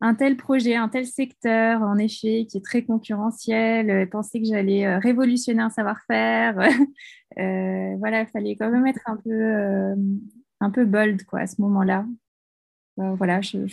[0.00, 4.46] un tel projet, un tel secteur, en effet, qui est très concurrentiel, euh, penser que
[4.46, 6.54] j'allais révolutionner un savoir-faire,
[7.98, 9.94] voilà, il fallait quand même être un peu,
[10.60, 12.06] un peu bold quoi, à ce moment-là.
[12.96, 13.66] voilà, je,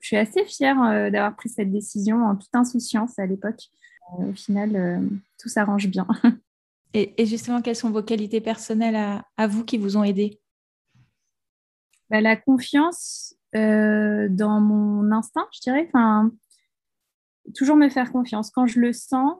[0.00, 0.76] suis assez fière
[1.10, 3.70] d'avoir pris cette décision en toute insouciance à l'époque.
[4.18, 5.00] au final,
[5.38, 6.06] tout s'arrange bien.
[6.98, 10.40] Et, justement, quelles sont vos qualités personnelles à, vous qui vous ont aidé?
[12.08, 15.84] Bah, La confiance dans mon instinct, je dirais.
[15.88, 16.30] Enfin,
[17.54, 18.50] toujours me faire confiance.
[18.50, 19.36] Quand je le sens,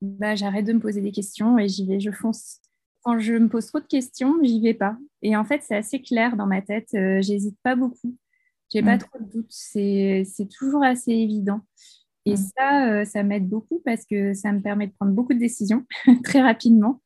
[0.00, 2.60] bah, j'arrête de me poser des questions et j'y vais, je fonce.
[3.02, 4.96] Quand je me pose trop de questions, j'y vais pas.
[5.22, 6.88] Et en fait, c'est assez clair dans ma tête.
[6.94, 8.16] Euh, j'hésite pas beaucoup.
[8.72, 9.00] J'ai pas mm.
[9.00, 9.50] trop de doutes.
[9.50, 11.60] C'est toujours assez évident.
[12.26, 12.50] Et mm.
[12.56, 15.84] ça, euh, ça m'aide beaucoup parce que ça me permet de prendre beaucoup de décisions
[16.24, 17.02] très rapidement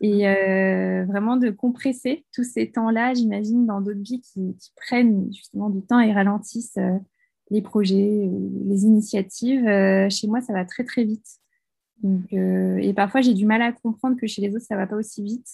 [0.00, 5.70] et euh, vraiment de compresser tous ces temps-là, j'imagine, dans d'autres vies qui, prennent justement
[5.70, 6.78] du temps et ralentissent
[7.50, 8.28] les projets,
[8.66, 9.64] les initiatives.
[10.10, 11.38] chez moi, ça va très très vite.
[12.04, 14.86] Euh, et parfois, j'ai du mal à comprendre que chez les autres, ça ne va
[14.86, 15.48] pas aussi vite.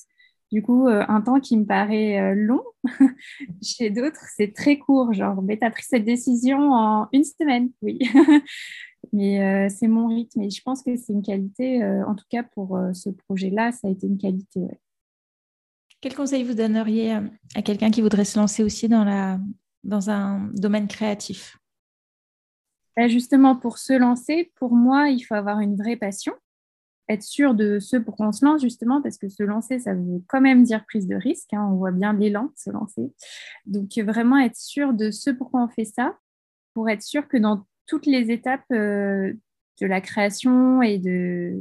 [0.50, 2.62] Du coup, euh, un temps qui me paraît euh, long,
[3.62, 5.12] chez d'autres, c'est très court.
[5.12, 7.98] Genre, mais tu as pris cette décision en une semaine, oui.
[9.12, 12.78] mais c'est mon rythme et je pense que c'est une qualité, en tout cas pour
[12.92, 14.60] ce projet-là, ça a été une qualité.
[16.00, 17.12] Quel conseil vous donneriez
[17.54, 19.38] à quelqu'un qui voudrait se lancer aussi dans, la,
[19.84, 21.58] dans un domaine créatif?
[22.98, 26.34] Bah, justement, pour se lancer, pour moi, il faut avoir une vraie passion,
[27.08, 29.94] être sûr de ce pour quoi on se lance, justement, parce que se lancer, ça
[29.94, 31.52] veut quand même dire prise de risque.
[31.54, 31.68] Hein.
[31.72, 33.12] on voit bien l'élan de se lancer.
[33.66, 36.16] Donc, vraiment être sûr de ce pourquoi on fait ça,
[36.74, 39.32] pour être sûr que dans toutes les étapes euh,
[39.80, 41.60] de la création et de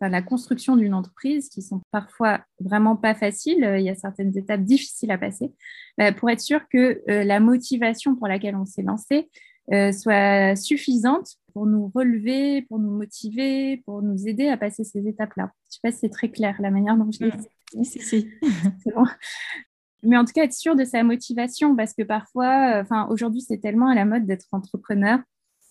[0.00, 4.62] la construction d'une entreprise, qui sont parfois vraiment pas faciles, il y a certaines étapes
[4.62, 5.52] difficiles à passer,
[5.96, 10.56] bah, pour être sûr que euh, la motivation pour laquelle on s'est lancé, euh, soit
[10.56, 15.50] suffisante pour nous relever, pour nous motiver, pour nous aider à passer ces étapes-là.
[15.64, 17.84] Je ne sais pas si c'est très clair la manière dont je l'ai.
[17.84, 18.28] Si, si.
[20.02, 23.40] Mais en tout cas, être sûr de sa motivation, parce que parfois, euh, enfin, aujourd'hui,
[23.40, 25.20] c'est tellement à la mode d'être entrepreneur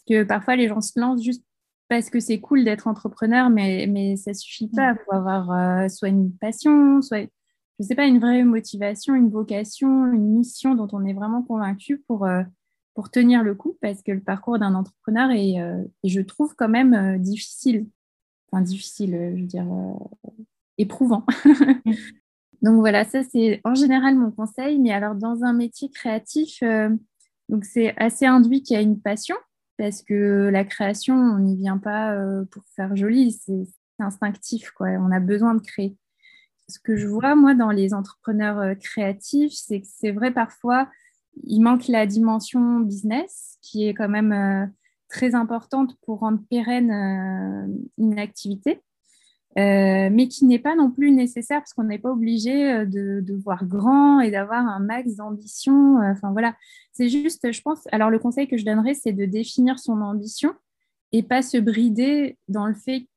[0.08, 1.43] que parfois les gens se lancent juste
[1.89, 4.93] parce que c'est cool d'être entrepreneur, mais, mais ça ne suffit pas.
[4.93, 7.27] Il faut avoir euh, soit une passion, soit, je
[7.80, 12.01] ne sais pas, une vraie motivation, une vocation, une mission dont on est vraiment convaincu
[12.08, 12.25] pour,
[12.93, 16.69] pour tenir le coup parce que le parcours d'un entrepreneur est, euh, je trouve, quand
[16.69, 17.88] même euh, difficile.
[18.51, 19.67] Enfin, difficile, euh, je veux dire,
[20.77, 21.25] éprouvant.
[22.62, 24.80] donc voilà, ça c'est en général mon conseil.
[24.80, 26.62] Mais alors, dans un métier créatif,
[27.49, 29.36] donc c'est assez induit qu'il y a une passion
[29.77, 32.15] parce que la création, on n'y vient pas
[32.51, 33.63] pour faire joli, c'est
[33.99, 34.89] instinctif, quoi.
[34.89, 35.97] On a besoin de créer.
[36.67, 40.88] Ce que je vois, moi, dans les entrepreneurs créatifs, c'est que c'est vrai parfois,
[41.44, 44.65] il manque la dimension business qui est quand même euh,
[45.10, 47.67] très importante pour rendre pérenne euh,
[47.98, 48.82] une activité,
[49.58, 53.65] euh, mais qui n'est pas non plus nécessaire parce qu'on n'est pas obligé de, voir
[53.65, 55.98] grand et d'avoir un max d'ambition.
[55.98, 56.56] Enfin voilà,
[56.94, 57.88] c'est juste, je pense.
[57.91, 60.54] Alors le conseil que je donnerais, c'est de définir son ambition
[61.12, 63.08] et pas se brider dans le fait,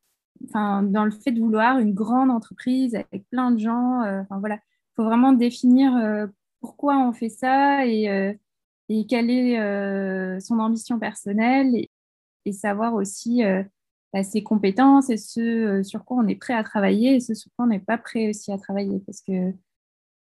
[0.48, 4.00] enfin dans le fait de vouloir une grande entreprise avec plein de gens.
[4.00, 6.28] enfin voilà, il faut vraiment définir
[6.64, 8.32] pourquoi on fait ça et, euh,
[9.06, 11.74] quelle est euh, son ambition personnelle
[12.46, 13.62] et, savoir aussi euh,
[14.14, 17.50] bah, ses compétences et ce sur quoi on est prêt à travailler et ce sur
[17.54, 18.98] quoi on n'est pas prêt aussi à travailler.
[19.04, 19.52] Parce que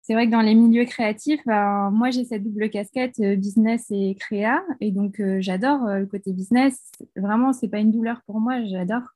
[0.01, 4.15] c'est vrai que dans les milieux créatifs, ben, moi j'ai cette double casquette business et
[4.19, 6.91] créa et donc j'adore le côté business.
[7.15, 9.07] Vraiment, c'est pas une douleur pour moi, j'adore.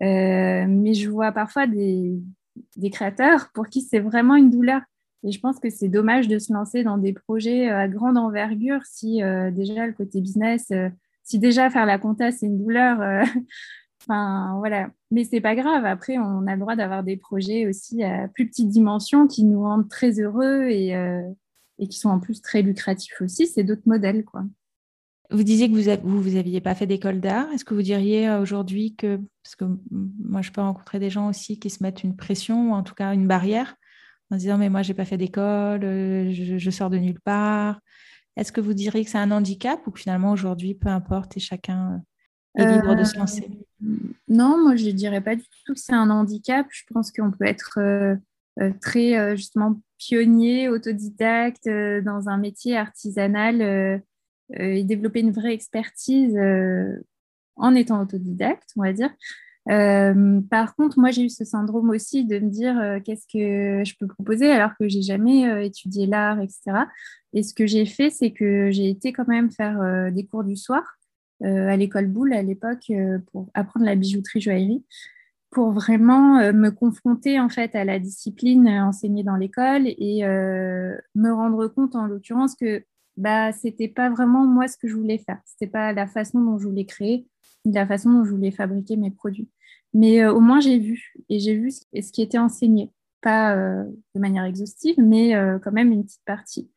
[0.00, 2.22] mais je vois parfois des
[2.90, 4.80] créateurs pour qui c'est vraiment une douleur
[5.24, 8.18] et je pense que c'est dommage de se lancer dans des projets euh, à grande
[8.18, 10.88] envergure si euh, déjà le côté business, euh,
[11.22, 12.98] si déjà faire la compta, c'est une douleur.
[14.02, 14.90] enfin, voilà.
[15.10, 15.84] Mais c'est pas grave.
[15.84, 19.62] Après, on a le droit d'avoir des projets aussi à plus petite dimension qui nous
[19.62, 20.94] rendent très heureux et,
[21.80, 23.48] qui sont en plus très lucratifs aussi.
[23.48, 24.44] C'est d'autres modèles, quoi.
[25.32, 27.50] Vous disiez que vous vous, aviez pas fait d'école d'art.
[27.52, 31.58] Est-ce que vous diriez aujourd'hui que, parce que moi je peux rencontrer des gens aussi
[31.58, 33.74] qui se mettent une pression ou en tout cas une barrière
[34.30, 37.80] en disant mais moi j'ai pas fait d'école, euh, je, sors de nulle part.
[38.36, 41.40] Est-ce que vous diriez que c'est un handicap ou que finalement aujourd'hui peu importe et
[41.40, 42.02] chacun
[42.58, 43.48] euh, est libre de se lancer?
[43.82, 43.86] Euh,
[44.28, 46.66] Non, moi je dirais pas du tout que c'est un handicap.
[46.70, 47.78] Je pense qu'on peut être
[48.80, 54.02] très justement pionnier, autodidacte dans un métier artisanal
[54.54, 56.36] et développer une vraie expertise
[57.56, 59.10] en étant autodidacte, on va dire.
[59.68, 63.84] Euh, par contre, moi, j'ai eu ce syndrome aussi de me dire euh, qu'est-ce que
[63.84, 66.84] je peux proposer alors que j'ai jamais euh, étudié l'art, etc.
[67.32, 70.56] Et ce que j'ai fait, c'est que j'ai été quand même faire des cours du
[70.56, 70.82] soir
[71.42, 72.90] à l'école Boulle à l'époque
[73.30, 74.84] pour apprendre la bijouterie joaillerie.
[75.50, 81.66] pour vraiment me confronter en fait à la discipline enseignée dans l'école et me rendre
[81.68, 82.82] compte en l'occurrence que
[83.18, 85.40] bah c'était pas vraiment moi ce que je voulais faire.
[85.44, 87.26] C'était pas la façon dont je voulais créer,
[87.66, 89.50] la façon dont je voulais fabriquer mes produits.
[89.94, 94.44] Mais au moins j'ai vu et j'ai vu ce qui était enseigné, pas de manière
[94.44, 96.70] exhaustive, mais quand même une petite partie.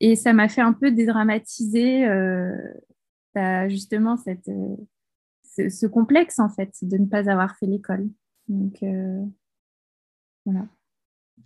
[0.00, 2.06] Et ça m'a fait un peu dédramatiser
[3.34, 8.08] bah, justement ce, complexe, en fait, de ne pas avoir fait l'école.
[8.48, 9.24] Donc, euh,
[10.44, 10.66] voilà.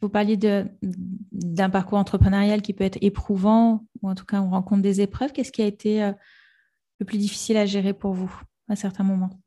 [0.01, 4.83] Vous parliez d'un parcours entrepreneurial qui peut être éprouvant, ou en tout cas, on rencontre
[4.83, 5.33] des épreuves.
[5.33, 6.12] Qu'est-ce qui a été euh,
[6.98, 8.35] le plus difficile à gérer pour vous
[8.68, 9.41] à certains moments?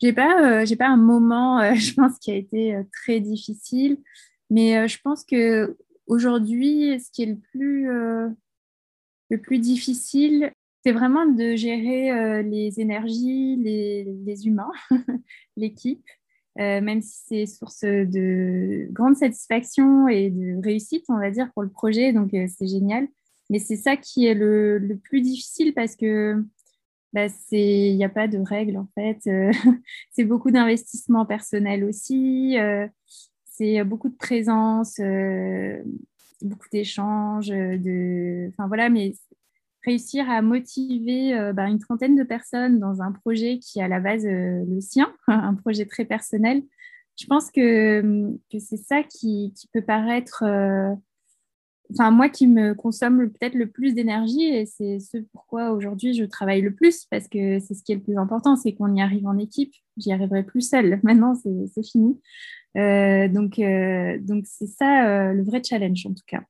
[0.00, 3.98] J'ai pas, euh, j'ai pas un moment, je pense, qui a été très difficile,
[4.50, 7.86] mais je pense que aujourd'hui, ce qui est le plus,
[9.30, 10.52] le plus difficile,
[10.84, 14.70] c'est vraiment de gérer euh, les énergies, les, humains,
[15.56, 16.04] l'équipe,
[16.58, 21.62] euh, même si c'est source de grande satisfaction et de réussite, on va dire, pour
[21.62, 22.12] le projet.
[22.12, 23.08] Donc, euh, c'est génial.
[23.50, 26.42] Mais c'est ça qui est le, plus difficile parce que
[27.12, 29.18] bah, il n'y a pas de règles, en fait.
[30.10, 32.56] c'est beaucoup d'investissement personnel aussi.
[33.44, 35.00] c'est beaucoup de présence,
[36.42, 37.48] beaucoup d'échanges.
[37.48, 38.48] De...
[38.48, 39.14] Enfin, voilà, mais
[39.84, 43.88] réussir à motiver euh, bah, une trentaine de personnes dans un projet qui est à
[43.88, 46.62] la base euh, le sien, un projet très personnel,
[47.18, 50.94] je pense que, que c'est ça qui, qui, peut paraître, euh,
[51.92, 56.24] enfin moi qui me consomme peut-être le plus d'énergie et c'est ce pourquoi aujourd'hui je
[56.24, 59.00] travaille le plus parce que c'est ce qui est le plus important, c'est qu'on y
[59.00, 59.74] arrive en équipe.
[59.96, 61.00] J'y arriverai plus seule.
[61.04, 62.20] Maintenant, c'est fini.
[62.74, 63.60] donc,
[64.26, 66.42] donc c'est ça le vrai challenge en tout cas.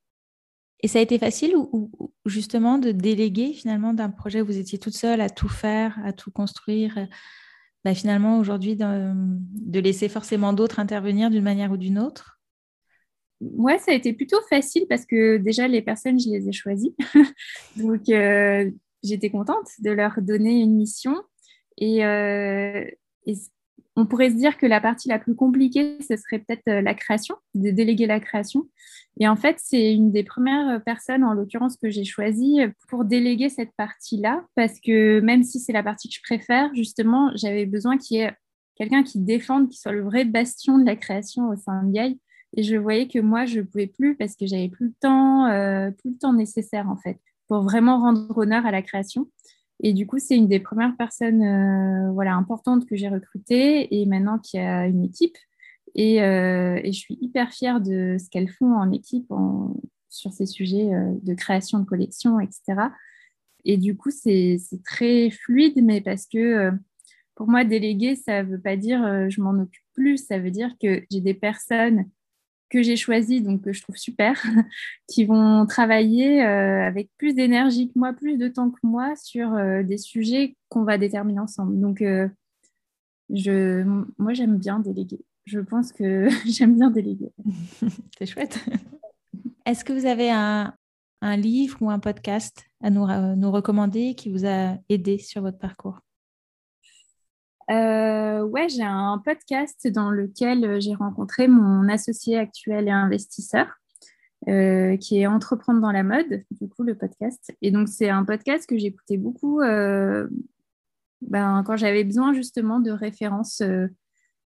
[0.81, 1.91] Et ça a été facile ou,
[2.25, 6.13] justement de déléguer finalement d'un projet où vous étiez toute seule à tout faire, à
[6.13, 7.09] tout construire
[7.85, 12.38] bah, Finalement, aujourd'hui, de, laisser forcément d'autres intervenir d'une manière ou d'une autre?
[13.41, 16.95] Ouais, ça a été plutôt facile parce que déjà, les personnes, je les ai choisies.
[17.77, 18.69] Donc, euh,
[19.05, 21.15] j'étais contente de leur donner une mission.
[21.77, 22.85] Et, euh,
[23.95, 26.95] on pourrait se dire que la partie la plus compliquée, ce serait peut-être euh, la
[26.95, 28.69] création, de déléguer la création.
[29.21, 33.49] Et en fait, c'est une des premières personnes, en l'occurrence, que j'ai choisie pour déléguer
[33.49, 37.99] cette partie-là, parce que même si c'est la partie que je préfère, justement, j'avais besoin
[37.99, 38.33] qu'il y ait
[38.77, 42.19] quelqu'un qui défende, qui soit le vrai bastion de la création au sein de GAI.
[42.59, 45.47] Et je voyais que moi, je ne pouvais plus parce que j'avais plus le temps,
[45.47, 49.31] euh, plus le temps nécessaire, en fait, pour vraiment rendre honneur à la création.
[49.81, 54.07] Et du coup, c'est une des premières personnes euh, voilà, importantes que j'ai recrutées et
[54.07, 55.37] maintenant qui a une équipe.
[55.95, 59.33] Et, euh, et, je suis hyper fière de ce qu'elles font en équipe
[60.09, 60.91] sur ces sujets
[61.23, 62.89] de création de collection, etc.
[63.65, 66.73] Et du coup, c'est très fluide, mais parce que
[67.37, 70.75] pour moi, déléguer, ça ne veut pas dire je m'en occupe plus, ça veut dire
[70.83, 72.05] que j'ai des personnes
[72.71, 74.43] que j'ai choisi, donc que je trouve super,
[75.09, 79.55] qui vont travailler euh, avec plus d'énergie que moi, plus de temps que moi sur
[79.55, 81.81] euh, des sujets qu'on va déterminer ensemble.
[81.81, 82.29] Donc, euh,
[83.31, 83.83] je,
[84.19, 85.21] moi, j'aime bien déléguer.
[85.45, 87.33] Je pense que j'aime bien déléguer.
[88.19, 88.59] C'est chouette.
[89.65, 90.75] Est-ce que vous avez un,
[91.37, 96.01] livre ou un podcast à nous recommander qui vous a aidé sur votre parcours?
[97.71, 103.67] Euh, ouais, j'ai un podcast dans lequel euh, j'ai rencontré mon associé actuel et investisseur,
[104.49, 107.53] euh, qui est Entreprendre dans la mode, du coup, le podcast.
[107.61, 109.61] Et donc, c'est un podcast que j'écoutais beaucoup
[111.21, 113.61] ben, quand j'avais besoin justement de références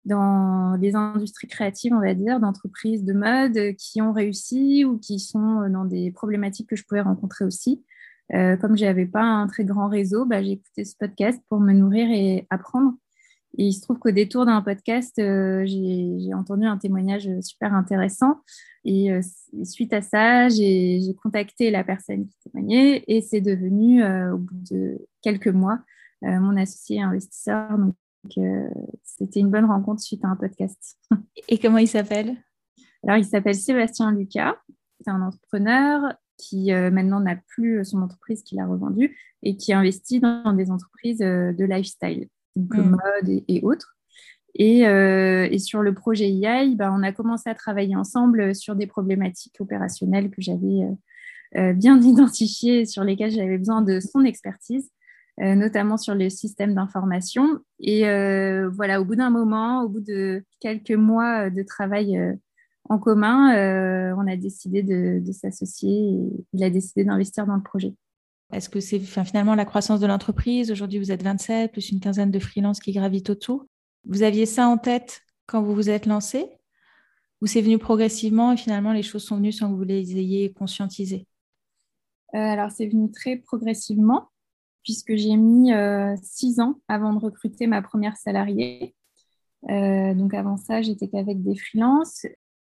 [0.05, 5.19] dans les industries créatives, on va dire, d'entreprises de mode qui ont réussi ou qui
[5.19, 7.83] sont dans des problématiques que je pouvais rencontrer aussi.
[8.29, 11.73] comme je n'avais pas un très grand réseau, bah, j'ai écouté ce podcast pour me
[11.73, 12.93] nourrir et apprendre.
[13.57, 18.41] Et il se trouve qu'au détour d'un podcast, euh, j'ai entendu un témoignage super intéressant.
[18.83, 19.21] Et euh,
[19.63, 24.57] suite à ça, j'ai contacté la personne qui témoignait et c'est devenu, euh, au bout
[24.71, 25.79] de quelques mois,
[26.21, 27.77] mon associé investisseur.
[27.77, 27.95] Donc,
[29.03, 30.97] c'était une bonne rencontre suite à un podcast.
[31.49, 32.37] Et comment il s'appelle?
[33.03, 34.55] Alors, il s'appelle Sébastien Lucas.
[35.01, 40.21] C'est un entrepreneur qui maintenant n'a plus son entreprise qu'il a revendue et qui investit
[40.21, 42.89] dans des entreprises de lifestyle donc mm.
[42.89, 43.95] mode et, autres.
[44.59, 48.87] Euh, et, sur le projet IAI, bah, on a commencé à travailler ensemble sur des
[48.87, 50.91] problématiques opérationnelles que j'avais euh,
[51.57, 54.89] euh, bien identifiées, sur lesquelles j'avais besoin de son expertise,
[55.39, 57.59] notamment sur les systèmes d'information.
[57.79, 58.01] Et
[58.71, 62.37] voilà, au bout d'un moment, au bout de quelques mois de travail
[62.87, 63.49] en commun,
[64.15, 67.95] on a décidé de, de s'associer et il a décidé d'investir dans le projet.
[68.53, 70.71] Est-ce que c'est finalement la croissance de l'entreprise?
[70.71, 73.65] Aujourd'hui, vous êtes 27, plus une quinzaine de freelances qui gravitent autour.
[74.05, 76.45] Vous aviez ça en tête quand vous vous êtes lancé?
[77.41, 80.53] Ou c'est venu progressivement et finalement les choses sont venues sans que vous les ayez
[80.53, 81.27] conscientisées?
[82.35, 84.29] Euh, Alors c'est venu très progressivement
[84.83, 88.95] puisque j'ai mis euh, six ans avant de recruter ma première salariée.
[89.69, 92.25] Euh, donc avant ça, j'étais qu'avec des freelances.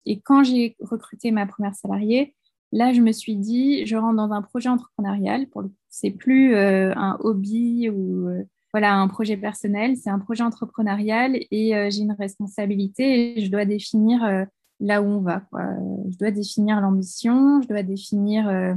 [0.05, 2.35] Et quand j'ai recruté ma première salariée,
[2.71, 5.47] là, je me suis dit, je rentre dans un projet entrepreneurial.
[5.47, 5.71] Pour le...
[5.89, 8.29] C'est plus un hobby ou
[8.71, 13.49] voilà, un projet personnel, c'est un projet entrepreneurial et euh, j'ai une responsabilité et je
[13.49, 14.45] dois définir euh,
[14.79, 15.43] là où on va.
[16.11, 18.75] Je dois définir l'ambition, je dois définir euh,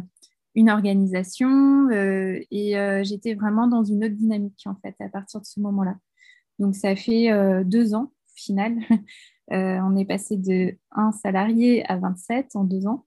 [0.54, 2.74] une organisation et
[3.04, 5.96] j'étais vraiment dans une autre dynamique en fait à partir de ce moment-là.
[6.58, 7.30] Donc ça fait
[7.64, 8.76] deux ans au final.
[9.50, 13.06] on est passé de un salarié à 27 en deux ans.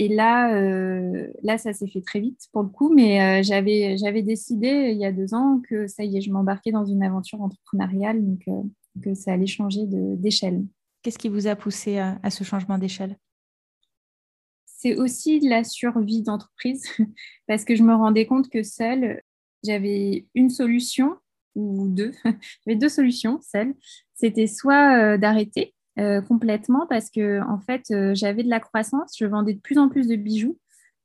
[0.00, 3.96] Et là, euh, là ça s'est fait très vite pour le coup, mais euh, j'avais,
[3.98, 7.02] j'avais décidé il y a deux ans que ça y est, je m'embarquais dans une
[7.02, 8.62] aventure entrepreneuriale, donc euh,
[9.02, 10.64] que ça allait changer d'échelle.
[11.02, 13.16] Qu'est-ce qui vous a poussé à, ce changement d'échelle?
[14.66, 16.84] C'est aussi de la survie d'entreprise,
[17.48, 19.20] parce que je me rendais compte que seule,
[19.64, 21.16] j'avais une solution
[21.56, 22.12] ou deux,
[22.64, 23.74] j'avais deux solutions seule.
[24.14, 29.24] C'était soit d'arrêter euh, complètement parce que en fait euh, j'avais de la croissance, je
[29.26, 30.56] vendais de plus en plus de bijoux,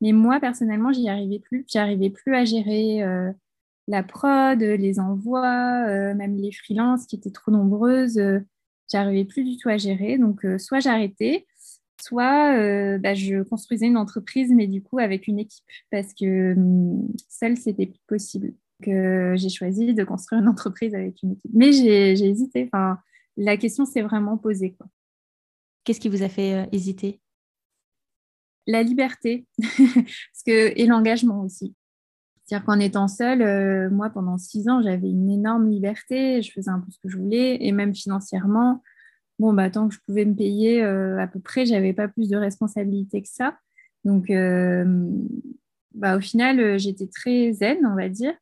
[0.02, 3.32] mais moi personnellement j'y arrivais plus, j'arrivais plus à gérer euh,
[3.88, 8.22] la prod, les envois, même les freelances qui étaient trop nombreuses,
[8.92, 10.18] j'arrivais plus du tout à gérer.
[10.18, 11.48] Donc soit j'arrêtais,
[12.02, 12.56] soit
[13.00, 17.58] bah, je construisais une entreprise, mais du coup avec une équipe parce que hum, seule
[17.58, 18.54] c'était plus possible.
[18.80, 18.96] Donc
[19.36, 22.70] j'ai choisi de construire une entreprise avec une équipe, mais j'ai hésité.
[22.72, 23.00] Enfin,
[23.38, 24.76] la question s'est vraiment posée.
[25.84, 27.20] Qu'est-ce qui vous a fait euh, hésiter?
[28.68, 31.76] La liberté Parce que, et l'engagement aussi.
[32.46, 36.70] C'est-à-dire qu'en étant seule, euh, moi, pendant six ans, j'avais une énorme liberté, je faisais
[36.70, 38.82] un peu ce que je voulais, et même financièrement,
[39.40, 42.30] bon, bah, tant que je pouvais me payer euh, à peu près, j'avais pas plus
[42.30, 43.58] de responsabilité que ça.
[44.06, 44.28] Donc,
[45.94, 48.34] bah, au final, j'étais très zen, on va dire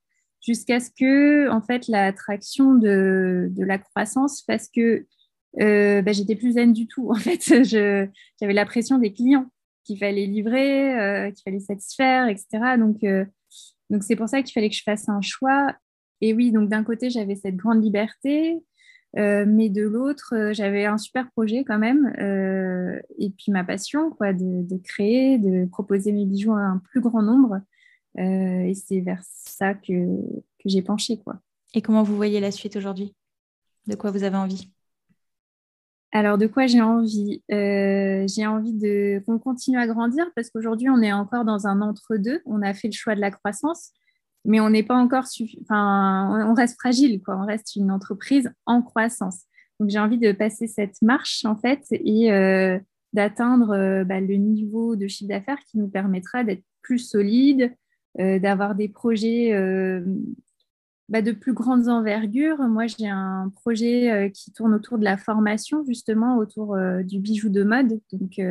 [0.41, 5.05] jusqu'à ce que en fait l'attraction de, la croissance fasse que
[5.59, 7.11] euh, bah, j'étais plus zen du tout.
[7.11, 9.45] En fait, j'avais la pression des clients
[9.83, 12.77] qu'il fallait livrer, euh, qu'il fallait satisfaire, etc.
[12.77, 13.25] Donc, euh,
[13.89, 15.75] donc c'est pour ça qu'il fallait que je fasse un choix.
[16.21, 18.55] Et oui, donc d'un côté, j'avais cette grande liberté,
[19.15, 22.13] mais de l'autre, j'avais un super projet quand même,
[23.17, 27.23] et puis ma passion, quoi, de, créer, de proposer mes bijoux à un plus grand
[27.23, 27.59] nombre.
[28.17, 29.93] Euh, et c'est vers ça que,
[30.59, 31.17] que j'ai penché.
[31.17, 31.39] Quoi.
[31.73, 33.15] Et comment vous voyez la suite aujourd'hui?
[33.87, 34.71] De quoi vous avez envie?
[36.13, 37.41] Alors, de quoi j'ai envie?
[37.51, 41.81] Euh, J'ai envie de qu'on continue à grandir parce qu'aujourd'hui, on est encore dans un
[41.81, 42.41] entre-deux.
[42.45, 43.91] On a fait le choix de la croissance,
[44.43, 45.23] mais on n'est pas encore.
[45.61, 47.37] Enfin, on reste fragile, quoi.
[47.37, 49.43] On reste une entreprise en croissance.
[49.79, 52.77] Donc, j'ai envie de passer cette marche, en fait, et euh,
[53.13, 57.73] d'atteindre bah, le niveau de chiffre d'affaires qui nous permettra d'être plus solide,
[58.17, 60.01] d'avoir des projets euh,
[61.09, 62.59] bah, de plus grandes envergures.
[62.59, 67.49] Moi, j'ai un projet euh, qui tourne autour de la formation, justement, autour du bijou
[67.49, 67.99] de mode.
[68.11, 68.41] Donc,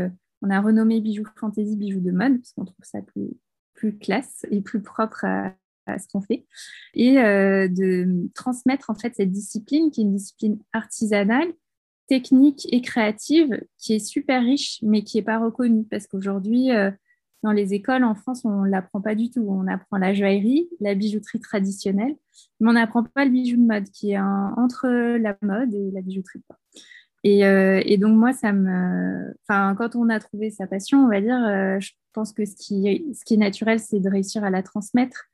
[0.42, 3.30] on a renommé Bijou Fantasy Bijou de mode, parce qu'on trouve ça plus,
[3.74, 5.54] plus classe et plus propre à,
[5.98, 6.46] ce qu'on fait.
[6.94, 11.52] Et de transmettre, en fait, cette discipline, qui est une discipline artisanale,
[12.06, 16.70] technique et créative, qui est super riche, mais qui n'est pas reconnue, parce qu'aujourd'hui,
[17.42, 19.46] dans les écoles en France, on ne l'apprend pas du tout.
[19.48, 22.16] On apprend la joaillerie, la bijouterie traditionnelle,
[22.60, 26.02] mais on n'apprend pas le bijou de mode qui est entre la mode et la
[26.02, 26.42] bijouterie.
[27.26, 31.20] Euh, et, donc moi, ça me, enfin, quand on a trouvé sa passion, on va
[31.20, 35.26] dire, euh, je pense que ce qui est, naturel, c'est de réussir à la transmettre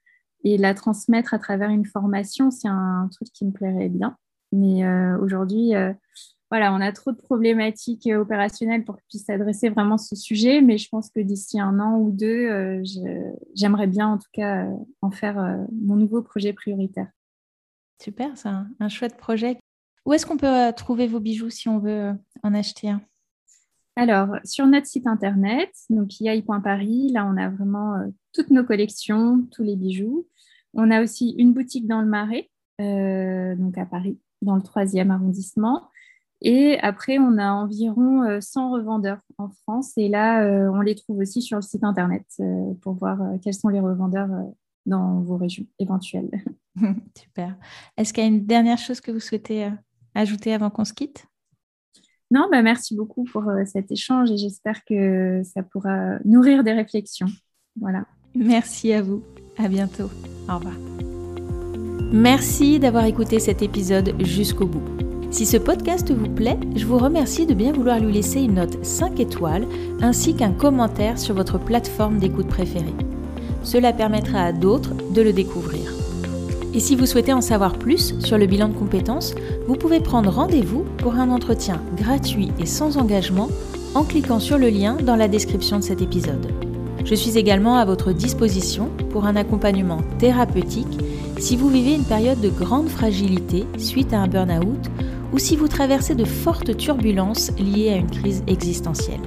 [0.44, 2.50] et la transmettre à travers une formation.
[2.50, 4.16] C'est un truc qui me plairait bien.
[4.52, 5.72] Mais euh, aujourd'hui,
[6.50, 10.78] voilà, on a trop de problématiques opérationnelles pour qu'ils puissent adresser vraiment ce sujet, mais
[10.78, 12.82] je pense que d'ici un an ou deux, euh,
[13.54, 17.08] j'aimerais bien en tout cas euh, en faire euh, mon nouveau projet prioritaire.
[18.00, 19.58] Super, c'est un, chouette projet.
[20.04, 22.12] Où est-ce qu'on peut trouver vos bijoux si on veut
[22.44, 23.00] en acheter un?
[23.96, 27.96] Alors, sur notre site internet, donc yai.paris, là, on a vraiment
[28.32, 30.28] toutes nos collections, tous les bijoux.
[30.74, 35.88] On a aussi une boutique dans le Marais, donc à Paris, dans le troisième arrondissement.
[36.42, 39.92] Et après, on a environ 100 euh, revendeurs en France.
[39.96, 43.54] Et là, euh, on les trouve aussi sur le site Internet euh, pour voir quels
[43.54, 44.28] sont les revendeurs
[44.84, 46.30] dans vos régions éventuelles.
[47.18, 47.56] Super.
[47.96, 49.70] Est-ce qu'il y a une dernière chose que vous souhaitez
[50.14, 51.26] ajouter avant qu'on se quitte?
[52.30, 57.28] Non, bah merci beaucoup pour cet échange et j'espère que ça pourra nourrir des réflexions.
[57.80, 58.04] Voilà.
[58.34, 59.22] Merci à vous.
[59.56, 60.10] À bientôt.
[60.48, 60.74] Au revoir.
[62.12, 65.05] Merci d'avoir écouté cet épisode jusqu'au bout.
[65.30, 68.84] Si ce podcast vous plaît, je vous remercie de bien vouloir lui laisser une note
[68.84, 69.66] 5 étoiles
[70.00, 72.94] ainsi qu'un commentaire sur votre plateforme d'écoute préférée.
[73.62, 75.92] Cela permettra à d'autres de le découvrir.
[76.74, 79.34] Et si vous souhaitez en savoir plus sur le bilan de compétences,
[79.66, 83.48] vous pouvez prendre rendez-vous pour un entretien gratuit et sans engagement
[83.94, 86.46] en cliquant sur le lien dans la description de cet épisode.
[87.04, 90.98] Je suis également à votre disposition pour un accompagnement thérapeutique
[91.38, 94.90] si vous vivez une période de grande fragilité suite à un burn-out
[95.36, 99.20] ou si vous traversez de fortes turbulences liées à une crise existentielle.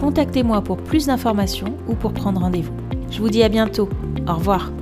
[0.00, 2.72] Contactez-moi pour plus d'informations ou pour prendre rendez-vous.
[3.10, 3.90] Je vous dis à bientôt.
[4.26, 4.72] Au revoir.